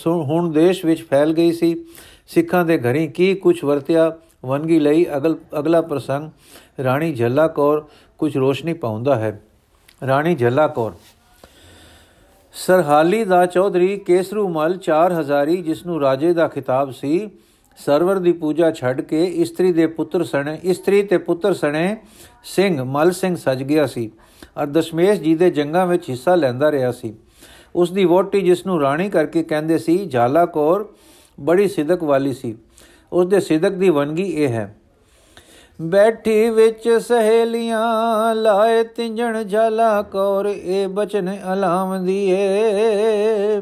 [0.08, 1.76] ਹੁਣ ਦੇਸ਼ ਵਿੱਚ ਫੈਲ ਗਈ ਸੀ।
[2.28, 4.16] ਸਿੱਖਾਂ ਦੇ ਘਰੀ ਕੀ ਕੁਝ ਵਰਤਿਆ,
[4.46, 6.30] ਵਨਗੀ ਲਈ ਅਗਲ ਅਗਲਾ ਪ੍ਰਸੰਗ,
[6.84, 7.86] ਰਾਣੀ ਝੱਲਾ ਕੌਰ
[8.18, 9.42] ਕੁਝ ਰੋਸ਼ਨੀ ਪਾਉਂਦਾ ਹੈ।
[10.08, 10.94] ਰਾਣੀ ਝੱਲਾ ਕੌਰ
[12.66, 17.30] ਸਰਹਾਲੀ ਦਾ ਚੌਧਰੀ ਕੇਸਰੂ ਮਲ 4000 ਜਿਸ ਨੂੰ ਰਾਜੇ ਦਾ ਖਿਤਾਬ ਸੀ,
[17.78, 21.98] ਸਰਵਰ ਦੀ ਪੂਜਾ ਛੱਡ ਕੇ ਇਸਤਰੀ ਦੇ ਪੁੱਤਰ ਸਣੇ, ਇਸਤਰੀ ਤੇ ਪੁੱਤਰ ਸਣੇ
[22.44, 24.12] ਸਿੰਘ ਮਲ ਸਿੰਘ ਸਜ ਗਿਆ ਸੀ
[24.62, 27.14] ਅਰ ਦਸ਼ਮੇਸ਼ ਜੀ ਦੇ ਜੰਗਾਂ ਵਿੱਚ ਹਿੱਸਾ ਲੈਂਦਾ ਰਿਹਾ ਸੀ।
[27.76, 30.88] ਉਸ ਦੀ ਵੋਟੀ ਜਿਸ ਨੂੰ ਰਾਣੀ ਕਰਕੇ ਕਹਿੰਦੇ ਸੀ, ਝਾਲਾ ਕੌਰ,
[31.40, 32.58] ਬੜੀ ਸਿਦਕ ਵਾਲੀ ਸੀ।
[33.14, 34.76] ਉਸ ਦੇ ਸਿਦਕ ਦੀ ਵਨਗੀ ਇਹ ਹੈ।
[35.80, 43.62] ਬੈਠੀ ਵਿੱਚ ਸਹੇਲੀਆਂ, ਲਾਏ ਤਿੰਜਣ ਝਾਲਾ ਕੌਰ, ਇਹ ਬਚਨ ਅਲਾਮਦੀ ਏ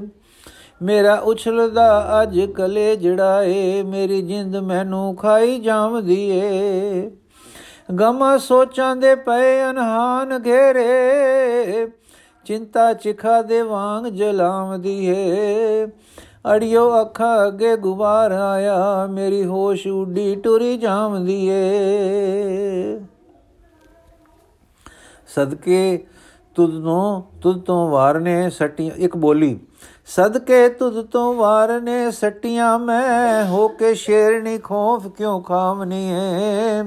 [0.81, 7.09] ਮੇਰਾ ਉਛਲਦਾ ਅੱਜ ਕਲੇ ਜੜਾਏ, ਮੇਰੀ ਜਿੰਦ ਮੈਨੂੰ ਖਾਈ ਜਾਵਦੀ ਏ
[7.99, 11.87] ਗਮ ਸੋਚਾਂ ਦੇ ਪਏ ਅਨਹਾਨ ਘੇਰੇ,
[12.45, 15.85] ਚਿੰਤਾ ਚਿਖਾ ਦੇ ਵਾਂਗ ਜਲਾਵਦੀ ਏ
[16.53, 22.99] ਅੜਿਓ ਅੱਖਾਂ ਅੱਗੇ ਗੁਬਾਰ ਆਇਆ, ਮੇਰੀ ਹੋਸ਼ ਉੱਡੀ ਟੁਰੀ ਜਾਵਦੀ ਏ।
[25.27, 26.05] ਸਦਕੇ
[26.55, 29.59] ਤੁਧ ਨੂੰ ਤੁਧ ਤੋਂ ਵਾਰਨੇ ਸੱਟੀਆਂ, ਇੱਕ ਬੋਲੀ,
[30.05, 36.83] ਸਦਕੇ ਤੁਧ ਤੋਂ ਵਾਰਨੇ ਸੱਟੀਆਂ, ਮੈਂ ਹੋ ਕੇ ਸ਼ੇਰਣੀ ਖੋਫ ਕਿਉਂ ਖਾਵਨੀ ਏ?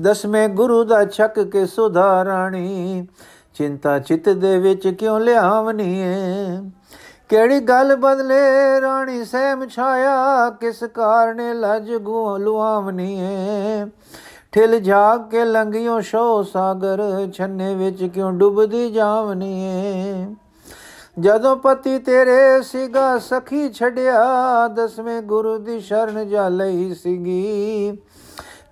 [0.00, 3.06] ਦਸਵੇਂ ਗੁਰੂ ਦਾ ਛੱਕ ਕੇ ਸੁਧਾਰਾਣੀ,
[3.54, 6.58] ਚਿੰਤਾ ਚਿਤ ਦੇ ਵਿੱਚ ਕਿਉਂ ਲਿਆਵਨੀ ਏ?
[7.30, 10.50] ਕਿਹੜੀ ਗੱਲ ਬਦਲੇ ਰਾਣੀ ਸਹਿਮ ਛਾਇਆ?
[10.50, 13.84] ਕਿਸ ਕਾਰਨੇ ਲਜ ਗੋ ਲੁਆਵਨੀ ਏ
[14.52, 17.00] ਠਿਲ ਜਾਗ ਕੇ ਲੰਗਿਓ ਸ਼ੋ ਸਾਗਰ,
[17.32, 20.26] ਛੰਨੇ ਵਿੱਚ ਕਿਉਂ ਡੁੱਬਦੀ ਜਾਵਨੀ ਏ
[21.20, 27.98] ਜਦੋਂ ਪਤੀ ਤੇਰੇ ਸਿਗਾ ਸਖੀ ਛੜਿਆ ਦਸਵੇਂ ਗੁਰੂ ਦੀ ਸ਼ਰਨ ਜਾ ਲਈ ਸੀਗੀ।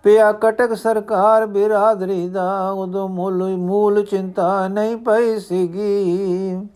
[0.02, 6.68] ਪਿਆ ਕਟਕ ਸਰਕਾਰ ਬਿਰਾਦਰੀ ਦਾ, ਉਦੋਂ ਮੂਲ ਮੂਲ ਚਿੰਤਾ ਨਹੀਂ ਪਈ ਸੀਗੀ।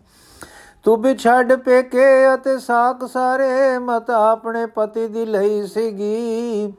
[0.85, 6.73] ਤੂੰ ਵੀ ਛੱਡ ਪੇਕੇ ਅਤੇ ਸਾਖ ਸਾਰੇ ਮਤ ਆਪਣੇ ਪਤੀ ਦੀ ਲਈ ਸੀਗੀ।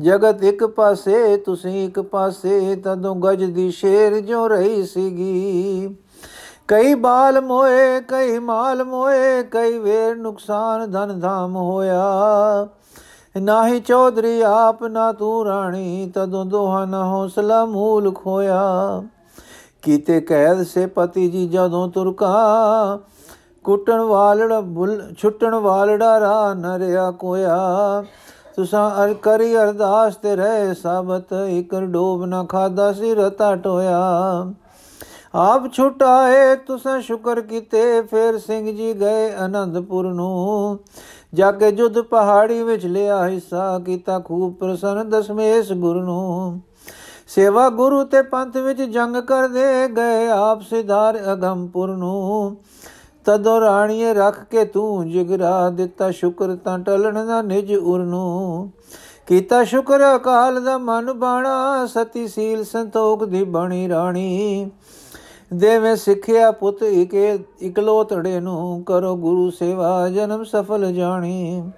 [0.00, 5.96] ਜਗਤ ਇੱਕ ਪਾਸੇ, ਤੁਸੀਂ ਇੱਕ ਪਾਸੇ, ਤਦੋਂ ਗਜ ਦੀ ਸ਼ੇਰ ਜੋ ਰਹੀ ਸੀਗੀ।
[6.68, 12.68] ਕਈ ਬਾਲ ਮੋਏ, ਕਈ ਮਾਲ ਮੋਏ, ਕਈ ਵੇਰ ਨੁਕਸਾਨ ਧਨ ਧਾਮ ਹੋਇਆ।
[13.36, 19.02] ਨਾਹੀ ਚੌਧਰੀ ਆਪ, ਨਾ ਤੂੰ ਰਾਣੀ, ਤਦੋਂ ਦੋਹਾਂ ਨਾ ਹੌਸਲਾ ਮੂਲ ਖੋਇਆ
[19.82, 22.98] ਕੀਤੇ ਕੈਦ ਸੇ ਪਤੀ ਜੀ ਜਦੋਂ ਤੁਰਕਾ
[23.68, 27.58] ਕੁੱਟਣ ਵਾਲੜਾ ਬੁੱਲ, ਛੁੱਟਣ ਵਾਲੜਾ ਰਾ ਨਰਿਆ ਕੋਇਆ।
[28.56, 33.98] ਤੁਸਾਂ ਅਰ ਕਰੀ ਅਰਦਾਸ ਤੇ ਰਹਿ, ਸਾਬਤ ਇਕਰ ਡੋਬ ਨਾ ਖਾਦਾ ਸੀ ਰਤਾ ਟੋਇਆ।
[35.34, 40.78] ਆਪ ਛੁਟਾਏ, ਤੁਸਾਂ ਸ਼ੁਕਰ ਕੀਤੇ, ਫਿਰ ਸਿੰਘ ਜੀ ਗਏ ਅਨੰਦਪੁਰ ਨੂੰ।
[41.34, 46.60] ਜਾ ਕੇ ਜੁਦ ਪਹਾੜੀ ਵਿੱਚ ਲਿਆ ਹਿੱਸਾ, ਕੀਤਾ ਖੂਬ ਪ੍ਰਸੰਨ ਦਸਮੇਸ਼ ਗੁਰੂ ਨੂੰ।
[47.28, 52.56] ਸੇਵਾ ਗੁਰੂ ਤੇ ਪੰਥ ਵਿੱਚ ਜੰਗ ਕਰਦੇ ਗਏ, ਆਪ ਸਿਧਾਰ ਅਗੰਪੁਰ ਨੂੰ।
[53.28, 58.72] ਤਦੋਂ ਰਾਣੀਏ ਰੱਖ ਕੇ ਤੂੰ ਜਿਗਰਾ ਦਿੱਤਾ, ਸ਼ੁਕਰ ਤਾਂ ਟਲਣ ਦਾ ਨਿਜ ਉਰ ਨੂੰ।
[59.26, 64.70] ਕੀਤਾ ਸ਼ੁਕਰ ਅਕਾਲ ਦਾ ਮਨ ਬਾਣਾ, ਸਤੀ ਸੀਲ ਸੰਤੋਖ ਦੀ ਬਣੀ ਰਾਣੀ।
[65.54, 71.70] ਦੇਵੇਂ ਸਿੱਖਿਆ ਪੁੱਤ ਇਕੇ ਇਕਲੋਤੜੇ ਨੂੰ ਕਰੋ ਗੁਰੂ ਸੇਵਾ, ਜਨਮ ਸਫਲ ਜਾਣੀ।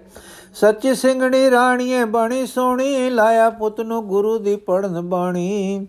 [0.54, 5.86] ਸੱਚੀ ਸਿੰਘਣੀ ਰਾਣੀਏ ਬਣੀ ਸੋਣੀ, ਲਾਇਆ ਪੁੱਤ ਨੂੰ ਗੁਰੂ ਦੀ ਪੜਨ ਬਾਣੀ।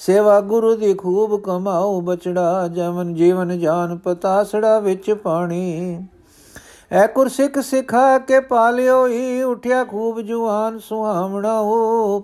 [0.00, 6.06] ਸੇਵਾ ਗੁਰੂ ਦੀ ਖੂਬ ਕਮਾਓ ਬਚੜਾ, ਜਮਨ ਜੀਵਨ ਜਾਨ ਪਤਾਸੜਾ ਵਿੱਚ ਪਾਣੀ।
[6.92, 12.22] ਐ ਕੁਰ ਸਿੱਖ ਸਿਖਾ ਕੇ ਪਾਲਿਓ ਹੀ ਉਠਿਆ ਖੂਬ ਜੁਆਨ ਸੁਹਾਵਣਾ ਹੋ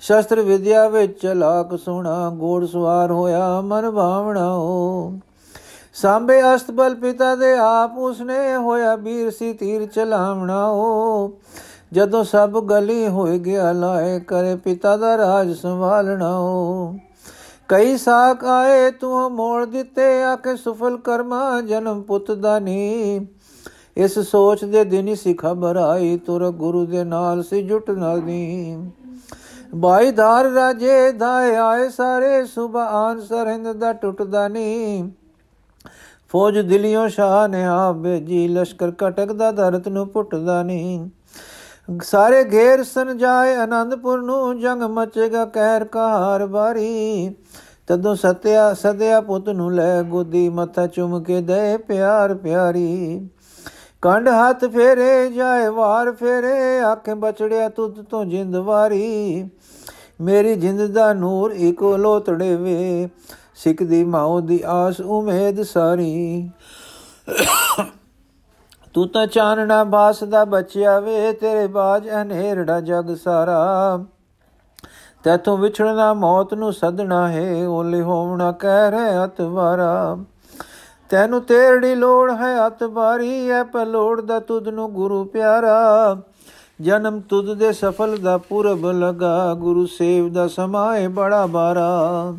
[0.00, 5.12] ਸ਼ਸਤਰ ਵਿਦਿਆ ਵਿੱਚ ਚਲਾਕ ਸੁਣਾ ਗੋੜ ਸਵਾਰ ਹੋਇਆ ਮਨ ਭਾਵਣਾ ਹੋ
[5.94, 11.32] ਸਾਂਬੇ ਅਸਤਬਲ ਪਿਤਾ ਦੇ ਆਪ, ਉਸਨੇ ਹੋਇਆ ਵੀਰ ਸੀ ਤੀਰ ਚਲਾਵਣਾ ਹੋ
[11.92, 16.94] ਜਦੋਂ ਸਭ ਗਲੀ ਹੋਏ ਗਿਆ, ਲਾਏ ਕਰੇ ਪਿਤਾ ਦਾ ਰਾਜ ਸੰਭਾਲਣਾ ਹੋ
[17.68, 23.26] ਕਈ ਸਾਕ ਆਏ ਤੂੰ ਮੋੜ ਦਿੱਤੇ ਆਕੇ ਸੁਫਲ ਕਰਮਾ ਜਨਮ ਪੁੱਤ ਦਾ ਨੀ।
[23.96, 28.76] ਇਸ ਸੋਚ ਦੇ ਦਿਨ ਹੀ ਸੀ ਖਬਰ ਆਈ, ਤੁਰ ਗੁਰੂ ਦੇ ਨਾਲ ਸੀ, ਜੁਟ ਨਦੀ
[29.74, 35.10] ਬਾਈ ਧਾਰ ਰਾਜੇ ਦਾਏ ਆਏ ਸਾਰੇ ਸੁਬਾ ਆਨ ਸਰਹਿੰਦ ਦਾ ਟੁੱਟਦਾ ਨੀ।
[36.30, 41.10] ਫੌਜ ਦਿਲਿਓ ਸ਼ਾਹ ਨੇ ਆ ਬੇਜੀ ਲਸ਼ਕਰ ਕਟਕ ਦਾ ਧਰਤ ਨੂੰ ਪੁੱਟਦਾ ਨੀ।
[42.02, 47.34] ਸਾਰੇ ਘੇਰ ਸਨ ਜਾਏ ਆਨੰਦਪੁਰ ਨੂੰ, ਜੰਗ ਮਚੇਗਾ ਕਹਿਰ ਕਹਾਰ ਬਾਰੀ।
[47.86, 53.28] ਤਦੋਂ ਸਤਿਆ, ਸਦਿਆ ਪੁੱਤ ਨੂੰ ਲੈ ਗੋਦੀ ਮੱਥਾ ਚੁੰਮ ਕੇ ਦੇ ਪਿਆਰ ਪਿਆਰੀ।
[54.02, 59.50] ਕੰਡ ਹੱਥ ਫੇਰੇ, ਜਾਏ ਵਾਰ ਫੇਰੇ ਆਖੇ ਬਚੜਿਆ ਤੁਧ ਤੋਂ ਜਿੰਦ ਵਾਰੀ।
[60.20, 63.08] ਮੇਰੀ ਜਿੰਦ ਦਾ ਨੂਰ ਇਕੋ ਲੋਤੜੇ ਵੇ,
[63.54, 66.50] ਸਿੱਖ ਦੀ ਮਾਉ ਦੀ ਆਸ ਉਮੀਦ ਸਾਰੀ।
[68.94, 74.04] ਤੂੰ ਤਾਂ ਚਾਨਣਾ ਬਾਸ ਦਾ ਬਚਿਆ ਵੇ, ਤੇਰੇ ਬਾਜ ਹਨੇਰੜਾ ਜਗ ਸਾਰਾ।
[75.24, 80.18] ਤੈਥੋਂ ਵਿਛੜਨਾ ਮੌਤ ਨੂੰ ਸਦਣਾ ਹੈ, ਓਲੇ ਹੋਵਣਾ ਕਹਿ ਰਹਿ ਅਤਵਾਰਾ।
[81.10, 86.16] ਤੈਨੂੰ ਤੇਰੜੀ ਲੋੜ ਹੈ ਅਤਵਾਰੀ, ਐ ਪਲੋੜ ਦਾ ਤੁਧ ਨੂੰ ਗੁਰੂ ਪਿਆਰਾ।
[86.80, 92.34] ਜਨਮ ਤੁਧ ਦੇ ਸਫਲ ਦਾ ਪੁਰਬ ਲਗਾ, ਗੁਰੂ ਸੇਵ ਦਾ ਸਮਾਏ ਬੜਾ ਬਾਰਾ।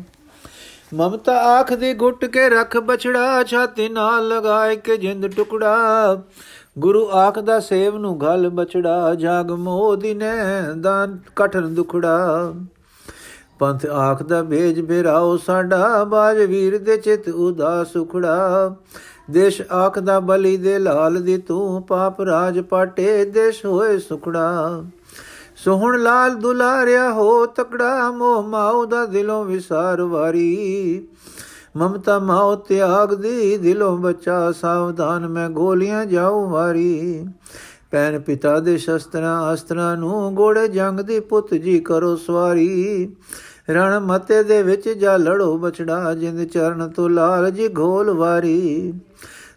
[0.94, 6.22] ਮਮਤਾ ਆਖ ਦੀ ਗੁੱਟ ਕੇ ਰੱਖ ਬਛੜਾ, ਛਾਤੀ ਨਾਲ ਲਗਾਏ ਕੇ ਜਿੰਦ ਟੁਕੜਾ।
[6.78, 10.32] ਗੁਰੂ ਆਖ ਦਾ ਸੇਵ ਨੂੰ ਗਲ ਬਛੜਾ, ਜਾਗ ਮੋਦੀ ਨੇ
[10.76, 12.54] ਦਾਨ ਕਠਨ ਦੁਖੜਾ।
[13.58, 18.74] ਪੰਥ ਆਖ ਦਾ ਭੇਜ ਬਿਰਾਓ ਸਾਡਾ, ਬਾਜ ਵੀਰ ਦੇ ਚਿਤ ਉਦਾਸ ਸੁਖੜਾ।
[19.30, 24.82] ਦੇਸ਼ ਆਖ ਦਾ ਬਲੀ ਦੇ ਲਾਲ ਦੀ ਤੂੰ, ਪਾਪ ਰਾਜ ਪਾਟੇ, ਦੇਸ਼ ਹੋਏ ਸੁਖੜਾ।
[25.64, 31.06] ਸੋਹਣ ਲਾਲ ਦੁਲਾਰਿਆ ਹੋ ਤਕੜਾ ਮੋਹ ਮਾਉ ਦਾ ਦਿਲੋਂ ਵਿਸਾਰ ਵਾਰੀ।
[31.76, 37.26] ਮਮਤਾ ਮਾਉ ਤਿਆਗ ਦੀ ਦਿਲੋਂ ਬਚਾ ਸਾਵਧਾਨ ਮੈਂ ਗੋਲੀਆਂ ਜਾਉ ਵਾਰੀ।
[37.90, 43.08] ਪੈਨ ਪਿਤਾ ਦੇ ਸ਼ਸਤਰਾਂ ਅਸਤਰਾਂ ਨੂੰ ਗੋੜੇ ਜੰਗ ਦੀ ਪੁੱਤ ਜੀ ਕਰੋ ਸਵਾਰੀ।
[43.70, 48.92] ਰਣ ਮਤੇ ਦੇ ਵਿੱਚ ਜਾ ਲੜੋ ਬਚੜਾ ਜਿੰਦ ਚਰਨ ਤੋਂ ਲਾਲ ਜੀ ਘੋਲ ਵਾਰੀ।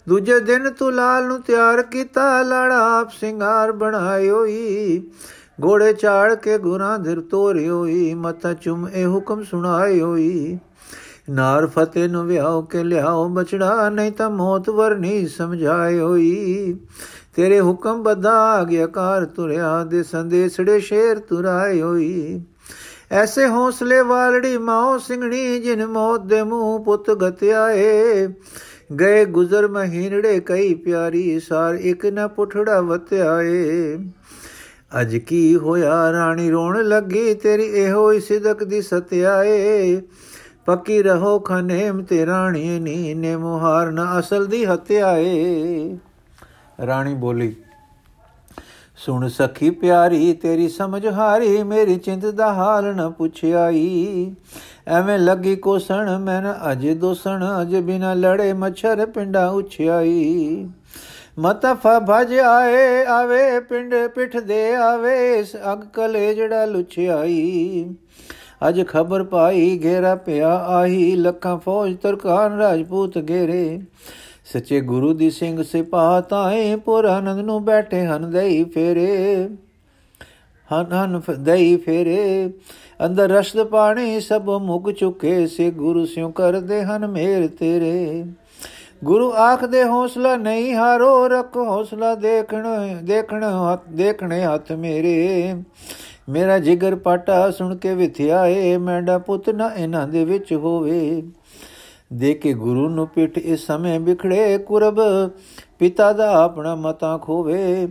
[0.10, 5.12] ਦੂਜੇ ਦਿਨ ਤੂੰ ਲਾਲ ਨੂੰ ਤਿਆਰ ਕੀਤਾ ਲੜਾ ਆਪ ਸਿੰਗਾਰ ਬਣਾਇਓਈ
[5.60, 10.58] ਘੋੜੇ ਚਾੜ ਕੇ ਗੁਰਾਂ ਧਿਰ ਤੋਰਿਓਈ ਮਤਾ ਚੁਮ ਇਹ ਹੁਕਮ ਸੁਣਾਇਓਈ
[11.29, 16.74] ਨਾਰ ਫਤੇ ਨੂੰ ਵਿਆਹ ਕੇ ਲਿਆਓ, ਬਚੜਾ ਨਹੀਂ ਤਾਂ ਮੌਤ ਵਰਨੀ ਸਮਝਾਇਓਈ
[17.36, 22.42] ਤੇਰੇ ਹੁਕਮ ਬਦਾ ਆਗਿਆਕਾਰ ਤੁਰਿਆ, ਦੇ ਸੰਦੇਸੜੇ ਸ਼ੇਰ ਤੁਰਾਇਓਈ
[23.12, 28.27] ਐਸੇ ਹੌਸਲੇ ਵਾਲੜੀ ਮਾਉ ਸਿੰਘਣੀ, ਜਿਨ ਮੌਤ ਦੇ ਮੂੰਹ ਪੁੱਤ ਗਤਿਆਏ।
[29.00, 33.98] ਗਏ ਗੁਜ਼ਰ ਮਹੀਨੜੇ ਕਈ ਪਿਆਰੀ, ਸਾਰ ਇੱਕ ਨਾ ਪੁੱਠੜਾ ਵਤਿਆਏ।
[34.92, 36.12] ਅਜ ਕੀ ਹੋਇਆ?
[36.12, 40.02] ਰਾਣੀ ਰੋਣ ਲੱਗੀ, ਤੇਰੀ ਇਹੋ ਹੀ ਸਿਦਕ ਦੀ ਸਤਿਆਏ
[40.66, 45.98] ਪੱਕੀ ਰਹੋ ਖਨੇਮ, ਤੇ ਰਾਣੀ ਨੀ ਨੇ ਮੁਹਾਰ ਨਾ ਅਸਲ ਦੀ ਹਤਿਆਏ
[46.80, 47.56] ਰਾਣੀ ਬੋਲੀ,
[48.98, 54.36] ਸੁਣ ਸਖੀ ਪਿਆਰੀ, ਤੇਰੀ ਸਮਝ ਹਾਰੀ, ਮੇਰੀ ਚਿੰਤ ਦਾ ਹਾਲ ਨ ਪੁੱਛਿਆਈ।
[54.90, 60.68] ਐਵੇਂ ਲੱਗੀ ਕੋਸਣ, ਮੈਂ ਅਜੇ ਦੋਸਣ, ਅਜੇ ਬਿਨਾ ਲੜੇ ਮੱਛਰ ਪਿੰਡਾ ਉਛਿਆਈ।
[61.40, 67.96] ਮਤਫਾ ਭਜ ਆਏ ਆਵੇ, ਪਿੰਡ ਪਿਠ ਦੇ ਆਵੇ ਇਸ ਅਗ ਕਲੇ ਜਿਹੜਾ ਲੁਛਿਆਈ।
[68.70, 73.82] ਅਜ ਖਬਰ ਪਾਈ ਘੇਰਾ ਪਿਆ ਆਹੀ, ਲੱਖਾਂ ਫੌਜ ਤਰਕਾਨ ਰਾਜਪੂਤ ਘੇਰੇ
[74.54, 79.50] ਸੱਚੇ ਗੁਰੂ ਦੀ ਸਿੰਘ ਸਿਪਾਹ ਤਾਏ, ਪੁਰ ਆਨੰਦ ਨੂੰ ਬੈਠੇ ਹਨ ਦੇਈ ਫੇਰੇ।
[80.74, 82.50] ਹਨ ਹਨ ਦੇਈ ਫੇਰੇ।
[83.06, 88.26] ਅੰਦਰ ਰਸ਼ਦ ਪਾਣੀ ਸਭ ਮੁਗ ਚੁਕੇ, ਸੇ ਗੁਰੂ ਸਿਉ ਕਰਦੇ ਹਨ ਮੇਰ ਤੇਰੇ।
[89.03, 92.64] ਗੁਰੂ ਆਖਦੇ, ਹੌਸਲਾ ਨਹੀਂ ਹਾਰੋ ਰੱਖ, ਹੌਸਲਾ ਦੇਖਣ
[93.03, 95.55] ਦੇਖਣ ਹੱਥ ਦੇਖਣੇ ਹੱਥ ਮੇਰੇ।
[96.29, 101.24] ਮੇਰਾ ਜਿਗਰ ਪਾਟਾ ਸੁਣ ਕੇ ਵਿਥਿਆਏ ਮੈਂਡਾ ਪੁੱਤ ਨਾ ਇਹਨਾਂ ਦੇ ਵਿੱਚ ਹੋਵੇ।
[102.14, 105.00] ਦੇ ਕੇ ਗੁਰੂ ਨੂੰ ਪਿੱਠ ਇਸ ਸਮੇਂ ਵਿਖੜੇ, ਕੁਰਬ
[105.79, 107.88] ਪਿਤਾ ਦਾ ਆਪਣਾ ਮਤਾ ਖੋਵੇ।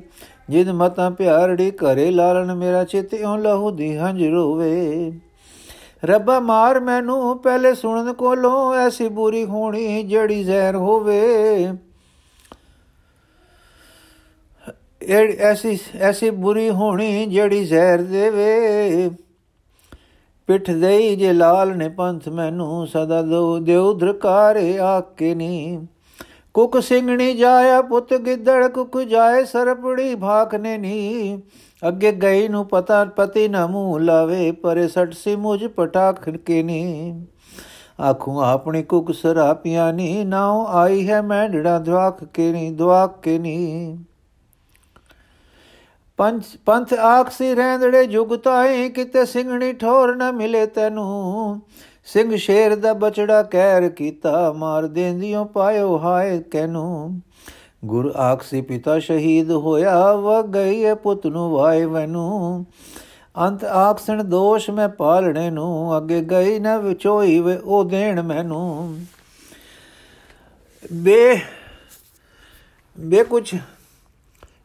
[0.50, 5.12] ਜਿਦ ਮਤਾ ਪਿਆਰੜੀ ਕਰੇ ਲਾਲਣ, ਮੇਰਾ ਚਿਤ ਇਉਂ ਲਹੂ ਦੀ ਹੰਝ ਰੋਵੇ।
[6.06, 11.20] ਰੱਬਾ ਮਾਰ ਮੈਨੂੰ, ਪਹਿਲੇ ਸੁਣਨ ਕੋਲੋਂ ਐਸੀ ਬੁਰੀ ਹੋਣੀ ਜਿਹੜੀ ਜ਼ਹਿਰ ਹੋਵੇ।
[15.38, 19.10] ਐਸੀ ਐਸੀ ਬੁਰੀ ਹੋਣੀ ਜਿਹੜੀ ਜ਼ਹਿਰ ਦੇਵੇ।
[20.48, 25.86] ਪਿੱਠ ਦੇਈ ਜੇ ਲਾਲ ਨੇ ਪੰਥ ਮੈਨੂੰ ਸਦਾ ਦੋ ਦਿਉ ਧਰਕਾਰੇ ਆਕੇ ਨੀ।
[26.56, 31.42] ਕੁਕ ਸਿੰਘਣੀ ਜਾਇਆ ਪੁੱਤ ਗਿੱਦੜ, ਕੁਕ ਜਾਏ ਸਰਪੜੀ ਭਾਖ ਨੇ ਨੀ।
[31.88, 37.26] ਅੱਗੇ ਗਈ ਨੂੰ ਪਤਾ ਪਤੀ ਨਾ ਮੂੰਹ ਲਾਵੇ, ਪਰੇ ਸਟ ਸੀ ਮੁਝ ਪਟਾਖ ਕੇ ਨੀ।
[38.00, 43.98] ਆਖੂ, ਆਪਣੀ ਕੁਕ ਸਰਾਪੀਆਂ ਨੀ, ਨਾਉ ਆਈ ਹੈ ਮੈਂਡੜਾ ਦਵਾਕ ਕੇ ਨੀ ਦਵਾਕ ਕੇ ਨੀ।
[46.16, 51.60] ਪੰਥ ਪੰਥ ਆਖਸੀ ਰਹਿੰਦੜੇ ਜੁਗਤਾਏ ਕਿਤੇ ਸਿੰਘਣੀ ਠੋਰ ਨਾ ਮਿਲੇ ਤੈਨੂੰ।
[52.06, 57.20] ਸਿੰਘ ਸ਼ੇਰ ਦਾ ਬਚੜਾ ਕਹਿਰ ਕੀਤਾ, ਮਾਰ ਦੇਂਦਿਓ ਪਾਇਓ ਹਾਏ ਕੈਨੂੰ।
[57.84, 62.66] ਗੁਰ ਆਖਸੀ ਪਿਤਾ ਸ਼ਹੀਦ ਹੋਇਆ ਵ ਗਈ ਪੁੱਤ ਨੂੰ ਵਾਏ ਵੈਨੂੰ।
[63.38, 68.98] ਅੰਤ ਆਖਣ ਦੋਸ਼ ਮੈਂ ਪਾਲਣੇ ਨੂੰ, ਅੱਗੇ ਗਈ ਨਾ ਵਿਚੋਈ ਵੇ ਉਹ ਦੇਣ ਮੈਨੂੰ।
[70.92, 71.38] ਬੇ
[73.00, 73.54] ਬੇ ਕੁਛ,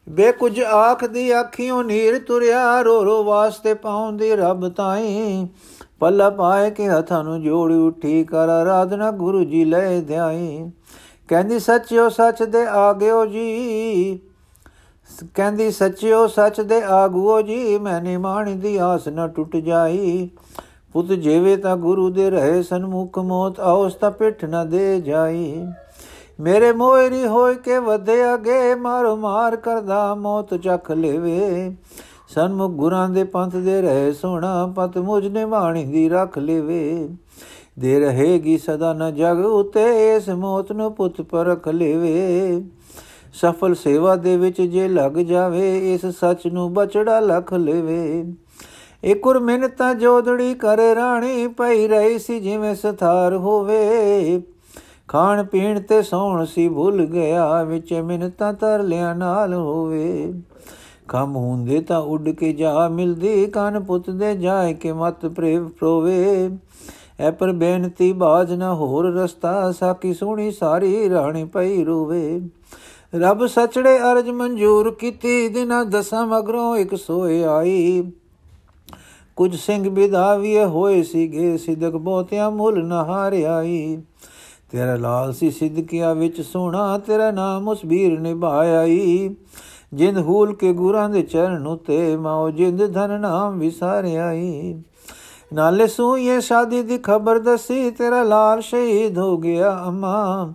[0.08, 5.46] ਬੇ ਕੁਝ ਆਖ ਦੀ ਆਖੀਓ, ਨੀਰ ਤੁਰਿਆ ਰੋ ਰੋ ਵਾਸਤੇ ਪਾਉਂਦੀ ਰੱਬ ਤਾਈ।
[6.02, 10.70] ਪੱਲਾ ਪਾਏ ਕੇ ਹੱਥਾਂ ਨੂੰ ਜੋੜੀ ਉੱਠੀ ਕਰ ਆਰਾਧਨਾ ਗੁਰੂ ਜੀ ਲੈ ਧਿਆਈ।
[11.28, 14.20] ਕਹਿੰਦੀ, ਸੱਚਿਓ ਸੱਚ ਦੇ ਆਗਿਓ ਜੀ।
[15.34, 20.30] ਕਹਿੰਦੀ, ਸੱਚਿਓ ਸੱਚ ਦੇ ਆਗੂਓ ਜੀ ਮੈਨੇ ਮਾਣੀ ਦੀ ਆਸ ਨਾ ਟੁੱਟ ਜਾਈ।
[20.92, 25.66] ਪੁੱਤ, ਜੀਵੇ ਤਾਂ ਗੁਰੂ ਦੇ ਰਹੇ ਸਨਮੁਖ ਮੋਤ ਆਉਸ ਤਾਂ ਪਿੱਠ ਨਾ ਦੇ ਜਾਈ।
[26.40, 31.74] ਮੇਰੇ ਮੋਇਰੀ ਹੋਇ ਕੇ ਵਧੇ ਅਗੇ, ਮਾਰ ਮਾਰ ਕਰਦਾ ਮੌਤ ਚੱਖ ਲੇਵੇ।
[32.34, 37.08] ਸਨਮੁਖ ਗੁਰਾਂ ਦੇ ਪੰਥ ਦੇ ਰਹੇ ਸੋਣਾ ਪਤ ਮੁਝ ਨੇ ਬਾਣੀ ਦੀ ਰੱਖ ਲੇਵੇ।
[37.78, 42.62] ਦੇ ਰਹੇਗੀ ਸਦਾ ਨ ਜਗ ਉਤੇ ਇਸ ਮੌਤ ਨੂੰ ਪੁੱਤ ਪਰਖ ਲੇਵੇ।
[43.32, 48.34] ਸਫਲ ਸੇਵਾ ਦੇ ਵਿੱਚ ਜੇ ਲੱਗ ਜਾਵੇ, ਇਸ ਸੱਚ ਨੂੰ ਬਚੜਾ ਲਖ ਲੇਵੇ।
[49.04, 54.42] ਇਕੁਰ ਮਿੰਨਤਾਂ ਜੋਦੜੀ ਕਰੇ ਰਾਣੀ ਪਈ ਰਹੀ ਸੀ ਜਿਵੇਂ ਸਥਾਰ ਹੋਵੇ।
[55.08, 60.32] ਖਾਣ ਪੀਣ ਤੇ ਸੌਣ ਸੀ ਭੁੱਲ ਗਿਆ, ਵਿੱਚ ਮਿੰਨਤਾਂ ਤਰ ਲਿਆ ਨਾਲ ਹੋਵੇ।
[61.12, 66.50] ਕਮ ਹੁੰਦੇ ਤਾਂ ਉੱਡ ਕੇ ਜਾ ਮਿਲਦੀ, ਕਨ ਪੁੱਤ ਦੇ ਜਾਏ ਕੇ ਮਤ ਪ੍ਰੇਮ ਪ੍ਰੋਵੇ।
[67.20, 72.40] ਐ ਪਰ ਬੇਨਤੀ ਬਾਜ ਨਾ ਹੋਰ ਰਸਤਾ ਸਾਕੀ ਸੋਹਣੀ ਸਾਰੀ ਰਾਣੀ ਪਈ ਰੋਵੇ।
[73.14, 78.12] ਰੱਬ ਸਚੜੇ ਅਰਜ ਮਨਜ਼ੂਰ ਕੀਤੀ, ਦਿਨਾਂ ਦਸਾਂ ਮਗਰੋਂ ਇੱਕ ਸੋਏ ਆਈ।
[79.36, 84.02] ਕੁਝ ਸਿੰਘ ਵਿਦਾਵੀਏ ਹੋਏ ਸੀਗੇ, ਸਿਦਕ ਬਹੁਤਿਆਂ ਮੁੱਲ ਨਾ ਹਾਰਿਆਈ।
[84.70, 89.34] ਤੇਰਾ ਲਾਲ ਸੀ ਸਿਦਕਿਆ ਵਿੱਚ ਸੋਹਣਾ, ਤੇਰਾ ਨਾਮ ਉਸ ਵੀਰ ਨਿਭਾਇਆਈ।
[89.94, 94.82] ਜਿੰਦ ਹੂਲ ਕੇ ਗੁਰਾਂ ਦੇ ਚਰਨ ਉਤੇ ਮਾਉ ਜਿੰਦ ਧਨ ਨਾਮ ਵਿਸਾਰਿਆਈ
[95.52, 100.52] ਨਾਲੇ ਸੂਏ ਸ਼ਾਦੀ ਦੀ ਖਬਰ ਦਸੀ, ਤੇਰਾ ਲਾਲ ਸ਼ਹੀਦ ਹੋ ਗਿਆ ਅਮਾ।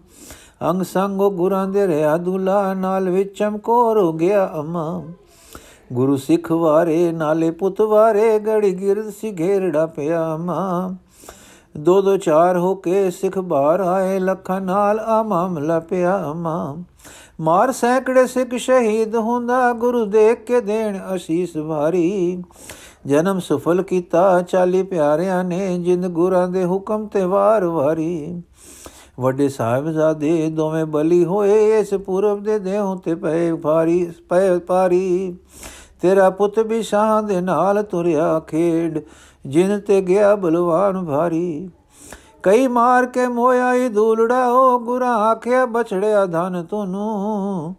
[0.69, 5.03] ਅੰਗ ਸੰਗ ਗੁਰਾਂ ਦੇ ਰਿਆ ਦੁਲਾ, ਨਾਲ ਵਿੱਚ ਚਮਕੋਰ ਹੋ ਗਿਆ ਅਮਾ।
[5.93, 10.95] ਗੁਰੂ ਸਿੱਖ ਵਾਰੇ, ਨਾਲੇ ਪੁੱਤ ਵਾਰੇ, ਗੜੀ ਗਿਰਦ ਸੀ ਘੇਰੜਾ ਪਿਆ ਅਮਾ।
[11.77, 16.77] ਦੋ ਦੋ ਚਾਰ ਹੋ ਕੇ ਸਿੱਖ ਬਾਹਰ ਆਏ, ਲੱਖਾਂ ਨਾਲ ਆ ਮਾਮਲਾ ਪਿਆ ਅਮਾ।
[17.39, 22.43] ਮਾਰ ਸੈਂਕੜੇ ਸਿੱਖ ਸ਼ਹੀਦ ਹੁੰਦਾ, ਗੁਰੂ ਦੇਖ ਕੇ ਦੇਣ ਅਸੀਸ ਵਾਰੀ।
[23.05, 28.41] ਜਨਮ ਸਫਲ ਕੀਤਾ, ਚਾਲੀ ਪਿਆਰਿਆਂ ਨੇ ਜਿੰਦ ਗੁਰਾਂ ਦੇ ਹੁਕਮ ਤੇ ਵਾਰ ਵਾਰੀ।
[29.19, 35.35] ਵੱਡੇ ਸਾਹਿਬਜ਼ਾਦੇ ਦੋਵੇਂ ਬਲੀ ਹੋਏ, ਇਸ ਪੂਰਬ ਦੇ ਦੇਹੋਂ ਤੇ ਪਏ ਭਾਰੀ, ਪਏ ਪਾਰੀ।
[36.01, 38.99] ਤੇਰਾ ਪੁੱਤ ਵੀ ਸ਼ਾਹ ਦੇ ਨਾਲ ਤੁਰਿਆ ਖੇਡ
[39.45, 41.69] ਜਿਨ ਤੇ ਗਿਆ ਬਲਵਾਨ ਭਾਰੀ।
[42.43, 47.75] ਕਈ ਮਾਰ ਕੇ ਮੋਇਆ ਹੀ ਦੂਲੜਾ, ਉਹ ਗੁਰਾ ਆਖਿਆ, ਬਛੜਿਆ ਧਨ ਤੁਨੂੰ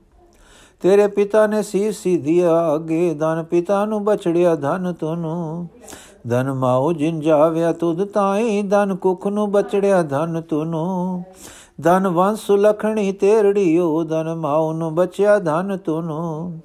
[0.83, 5.69] ਤੇਰੇ ਪਿਤਾ ਨੇ ਸੀਸ ਸੀ ਦਿਆ ਅਗੇ, ਧਨ ਪਿਤਾ ਨੂੰ ਬਛੜਿਆ ਧਨ ਤੁਨੂੰ
[6.29, 11.25] ਧਨ ਮਾਉ ਜਿਨ ਜਾਵਿਆ ਤੁਧ ਤਾਈ, ਧਨ ਕੁਖ ਨੂੰ ਬਚੜਿਆ ਧਨ ਤੁਨੂੰ
[11.83, 16.61] ਧਨ ਵੰਸ ਲਖਣੀ ਤੇਰੜੀਓ ਧਨ ਮਾਉ ਨੂੰ ਬਚਿਆ ਧਨ ਤੁਨੂੰ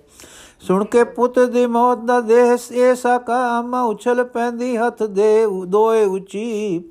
[0.62, 6.84] ਸੁਣ ਕੇ ਪੁੱਤ ਦੀ ਮੌਤ ਦਾ ਦੇਹ ਐਸਾ ਕਾਮ ਉਛਲ ਪੈਂਦੀ, ਹੱਥ ਦੇ ਦੋਏ ਉੱਚੀ।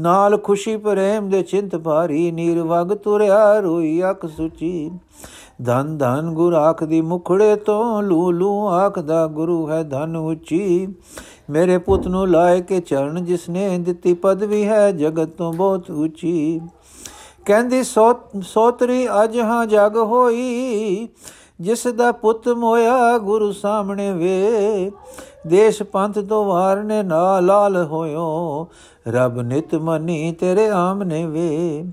[0.00, 4.90] ਨਾਲ ਖੁਸ਼ੀ ਪ੍ਰੇਮ ਦੇ ਚਿੰਤ ਭਾਰੀ, ਨੀਰ ਵਗ ਤੁਰਿਆ ਰੋਈ ਅੱਖ ਸੁਚੀ।
[5.64, 10.86] ਧਨ ਧਨ ਗੁਰ ਆਖ ਦੀ ਮੁਖੜੇ ਤੋਂ ਲੂ ਲੂ ਆਖਦਾ ਗੁਰੂ ਹੈ ਧਨ ਉੱਚੀ।
[11.50, 16.60] ਮੇਰੇ ਪੁੱਤ ਨੂੰ ਲਾਇ ਕੇ ਚਰਨ ਜਿਸਨੇ ਦਿੱਤੀ ਪਦਵੀ ਹੈ ਜਗਤ ਤੋਂ ਬਹੁਤ ਉੱਚੀ।
[17.44, 21.08] ਕਹਿੰਦੀ ਸੋਤਰੀ ਅਜ ਹਾਂ ਜਗ ਹੋਈ,
[21.60, 24.90] ਜਿਸ ਦਾ ਪੁੱਤ ਮੋਇਆ ਗੁਰੂ ਸਾਹਮਣੇ ਵੇ।
[25.46, 28.66] ਦੇਸ਼ ਪੰਥ ਤੋਂ ਵਾਰ ਨੇ ਨਾ ਲਾਲ ਹੋਇਓ
[29.08, 31.84] ਰਬ ਨਿਤ ਮਨੀ ਤੇਰੇ ਆਮਨੇ ਵੇ।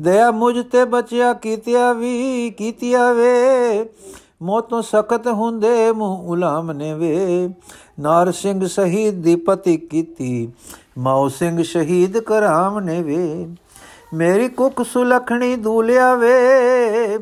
[0.00, 3.88] ਦਇਆ ਮੁਝ ਤੇ ਬਚਿਆ ਕੀਤਿਆ ਵੀ ਕੀਤਿਆ ਵੇ।
[4.42, 7.48] ਮੋਤੋਂ ਸਖਤ ਹੁੰਦੇ ਮੂੰਹ ਉਲਾਮ ਨੇ ਵੇ।
[8.00, 10.52] ਨਾਰ ਸਿੰਘ ਸ਼ਹੀਦ ਦੀ ਪਤੀ ਕੀਤੀ,
[10.98, 13.48] ਮਾਉ ਸਿੰਘ ਸ਼ਹੀਦ ਕਰਾਮ ਨੇ ਵੇ।
[14.14, 17.18] ਮੇਰੀ ਕੁੱਖ ਸੁਲਖਣੀ ਦੂਲਿਆ ਵੇ।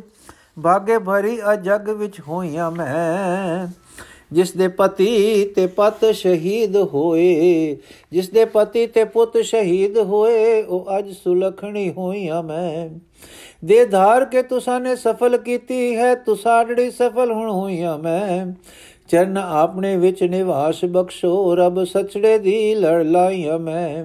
[0.62, 3.66] ਭਾਗੇ ਭਰੀ ਅਜਗ ਵਿੱਚ ਹੋਈਆਂ ਮੈਂ।
[4.34, 7.76] ਜਿਸ ਦੇ ਪਤੀ ਤੇ ਪਤ ਸ਼ਹੀਦ ਹੋਏ
[8.12, 12.88] ਜਿਸ ਦੇ ਪਤੀ ਤੇ ਪੁੱਤ ਸ਼ਹੀਦ ਹੋਏ, ਉਹ ਅੱਜ ਸੁਲਖਣੀ ਹੋਈਆਂ ਮੈਂ।
[13.64, 18.46] ਦੇ ਧਾਰ ਕੇ ਤੁਸਾਂ ਨੇ ਸਫਲ ਕੀਤੀ ਹੈ ਤੁਸਾੜੜੀ ਸਫਲ ਹੁਣ ਹੋਈਆਂ ਮੈਂ।
[19.08, 24.04] ਚਰਨ ਆਪਣੇ ਵਿੱਚ ਨਿਵਾਸ ਬਖਸ਼ੋ, ਰਬ ਸਚੜੇ ਦੀ ਲੜ ਲਾਈਆਂ ਮੈਂ।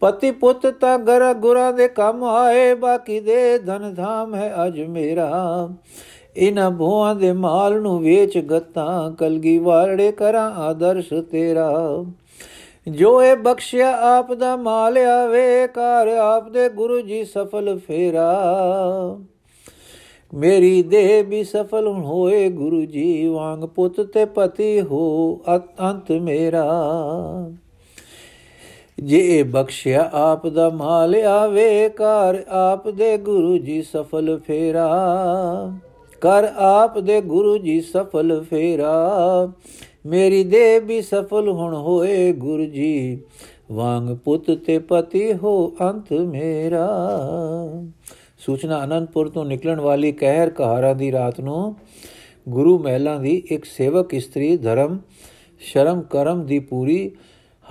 [0.00, 5.68] ਪਤੀ ਪੁੱਤ ਤਾਂ ਗਰ ਗੁਰਾਂ ਦੇ ਕੰਮ ਆਏ, ਬਾਕੀ ਦੇ ਧਨ ਧਾਮ ਹੈ ਅਜ ਮੇਰਾ।
[6.36, 12.04] ਇਨਾ ਭੋਆਂ ਦੇ ਮਾਲ ਨੂੰ ਵੇਚ ਗੱਤਾਂ, ਕਲਗੀ ਵਾਰੜੇ ਕਰਾਂ ਆਦਰਸ਼ ਤੇਰਾ।
[12.88, 18.40] ਜੋ ਇਹ ਬਖਸ਼ਿਆ ਆਪ ਦਾ ਮਾਲ ਆਵੇ ਕਰ ਆਪ ਦੇ ਗੁਰੂ ਜੀ ਸਫਲ ਫੇਰਾ।
[20.34, 25.40] ਮੇਰੀ ਦੇਹ ਵੀ ਸਫਲ ਹੋਏ ਗੁਰੂ ਜੀ, ਵਾਂਗ ਪੁੱਤ ਤੇ ਪਤੀ ਹੋ
[25.80, 26.66] ਅੰਤ ਮੇਰਾ।
[28.98, 34.88] ਜੇ ਬਖਸ਼ਿਆ ਆਪ ਦਾ ਮਾਲ ਆਵੇ ਕਰ ਆਪ ਦੇ ਗੁਰੂ ਜੀ ਸਫਲ ਫੇਰਾ।
[36.20, 39.52] ਕਰ ਆਪ ਦੇ ਗੁਰੂ ਜੀ ਸਫਲ ਫੇਰਾ।
[40.06, 43.20] ਮੇਰੀ ਦੇ ਵੀ ਸਫਲ ਹੁਣ ਹੋਏ ਗੁਰੂ ਜੀ।
[43.72, 46.88] ਵਾਂਗ ਪੁੱਤ ਤੇ ਪਤੀ ਹੋ ਅੰਤ ਮੇਰਾ।
[48.38, 51.76] ਸੂਚਨਾ ਅਨੰਦਪੁਰ ਤੋਂ ਨਿਕਲਣ ਵਾਲੀ ਕਹਿਰ ਕਹਾਰਾ ਦੀ ਰਾਤ ਨੂੰ
[52.48, 54.98] ਗੁਰੂ ਮਹਿਲਾਂ ਦੀ ਇੱਕ ਸੇਵਕ ਇਸਤਰੀ ਧਰਮ,
[55.60, 57.10] ਸ਼ਰਮ ਕਰਮ ਦੀ ਪੂਰੀ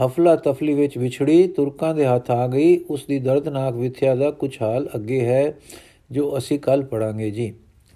[0.05, 4.57] ਹਫਲਾ ਤਫਲੀ ਵਿੱਚ ਵਿਛੜੀ, ਤੁਰਕਾਂ ਦੇ ਹੱਥ ਆ ਗਈ। ਉਸ ਦੀ ਦਰਦਨਾਕ ਵਿਥਿਆ ਦਾ ਕੁਝ
[4.61, 5.57] ਹਾਲ ਅੱਗੇ ਹੈ,
[6.11, 7.53] ਜੋ ਅਸੀਂ ਕੱਲ ਪੜਾਂਗੇ ਜੀ।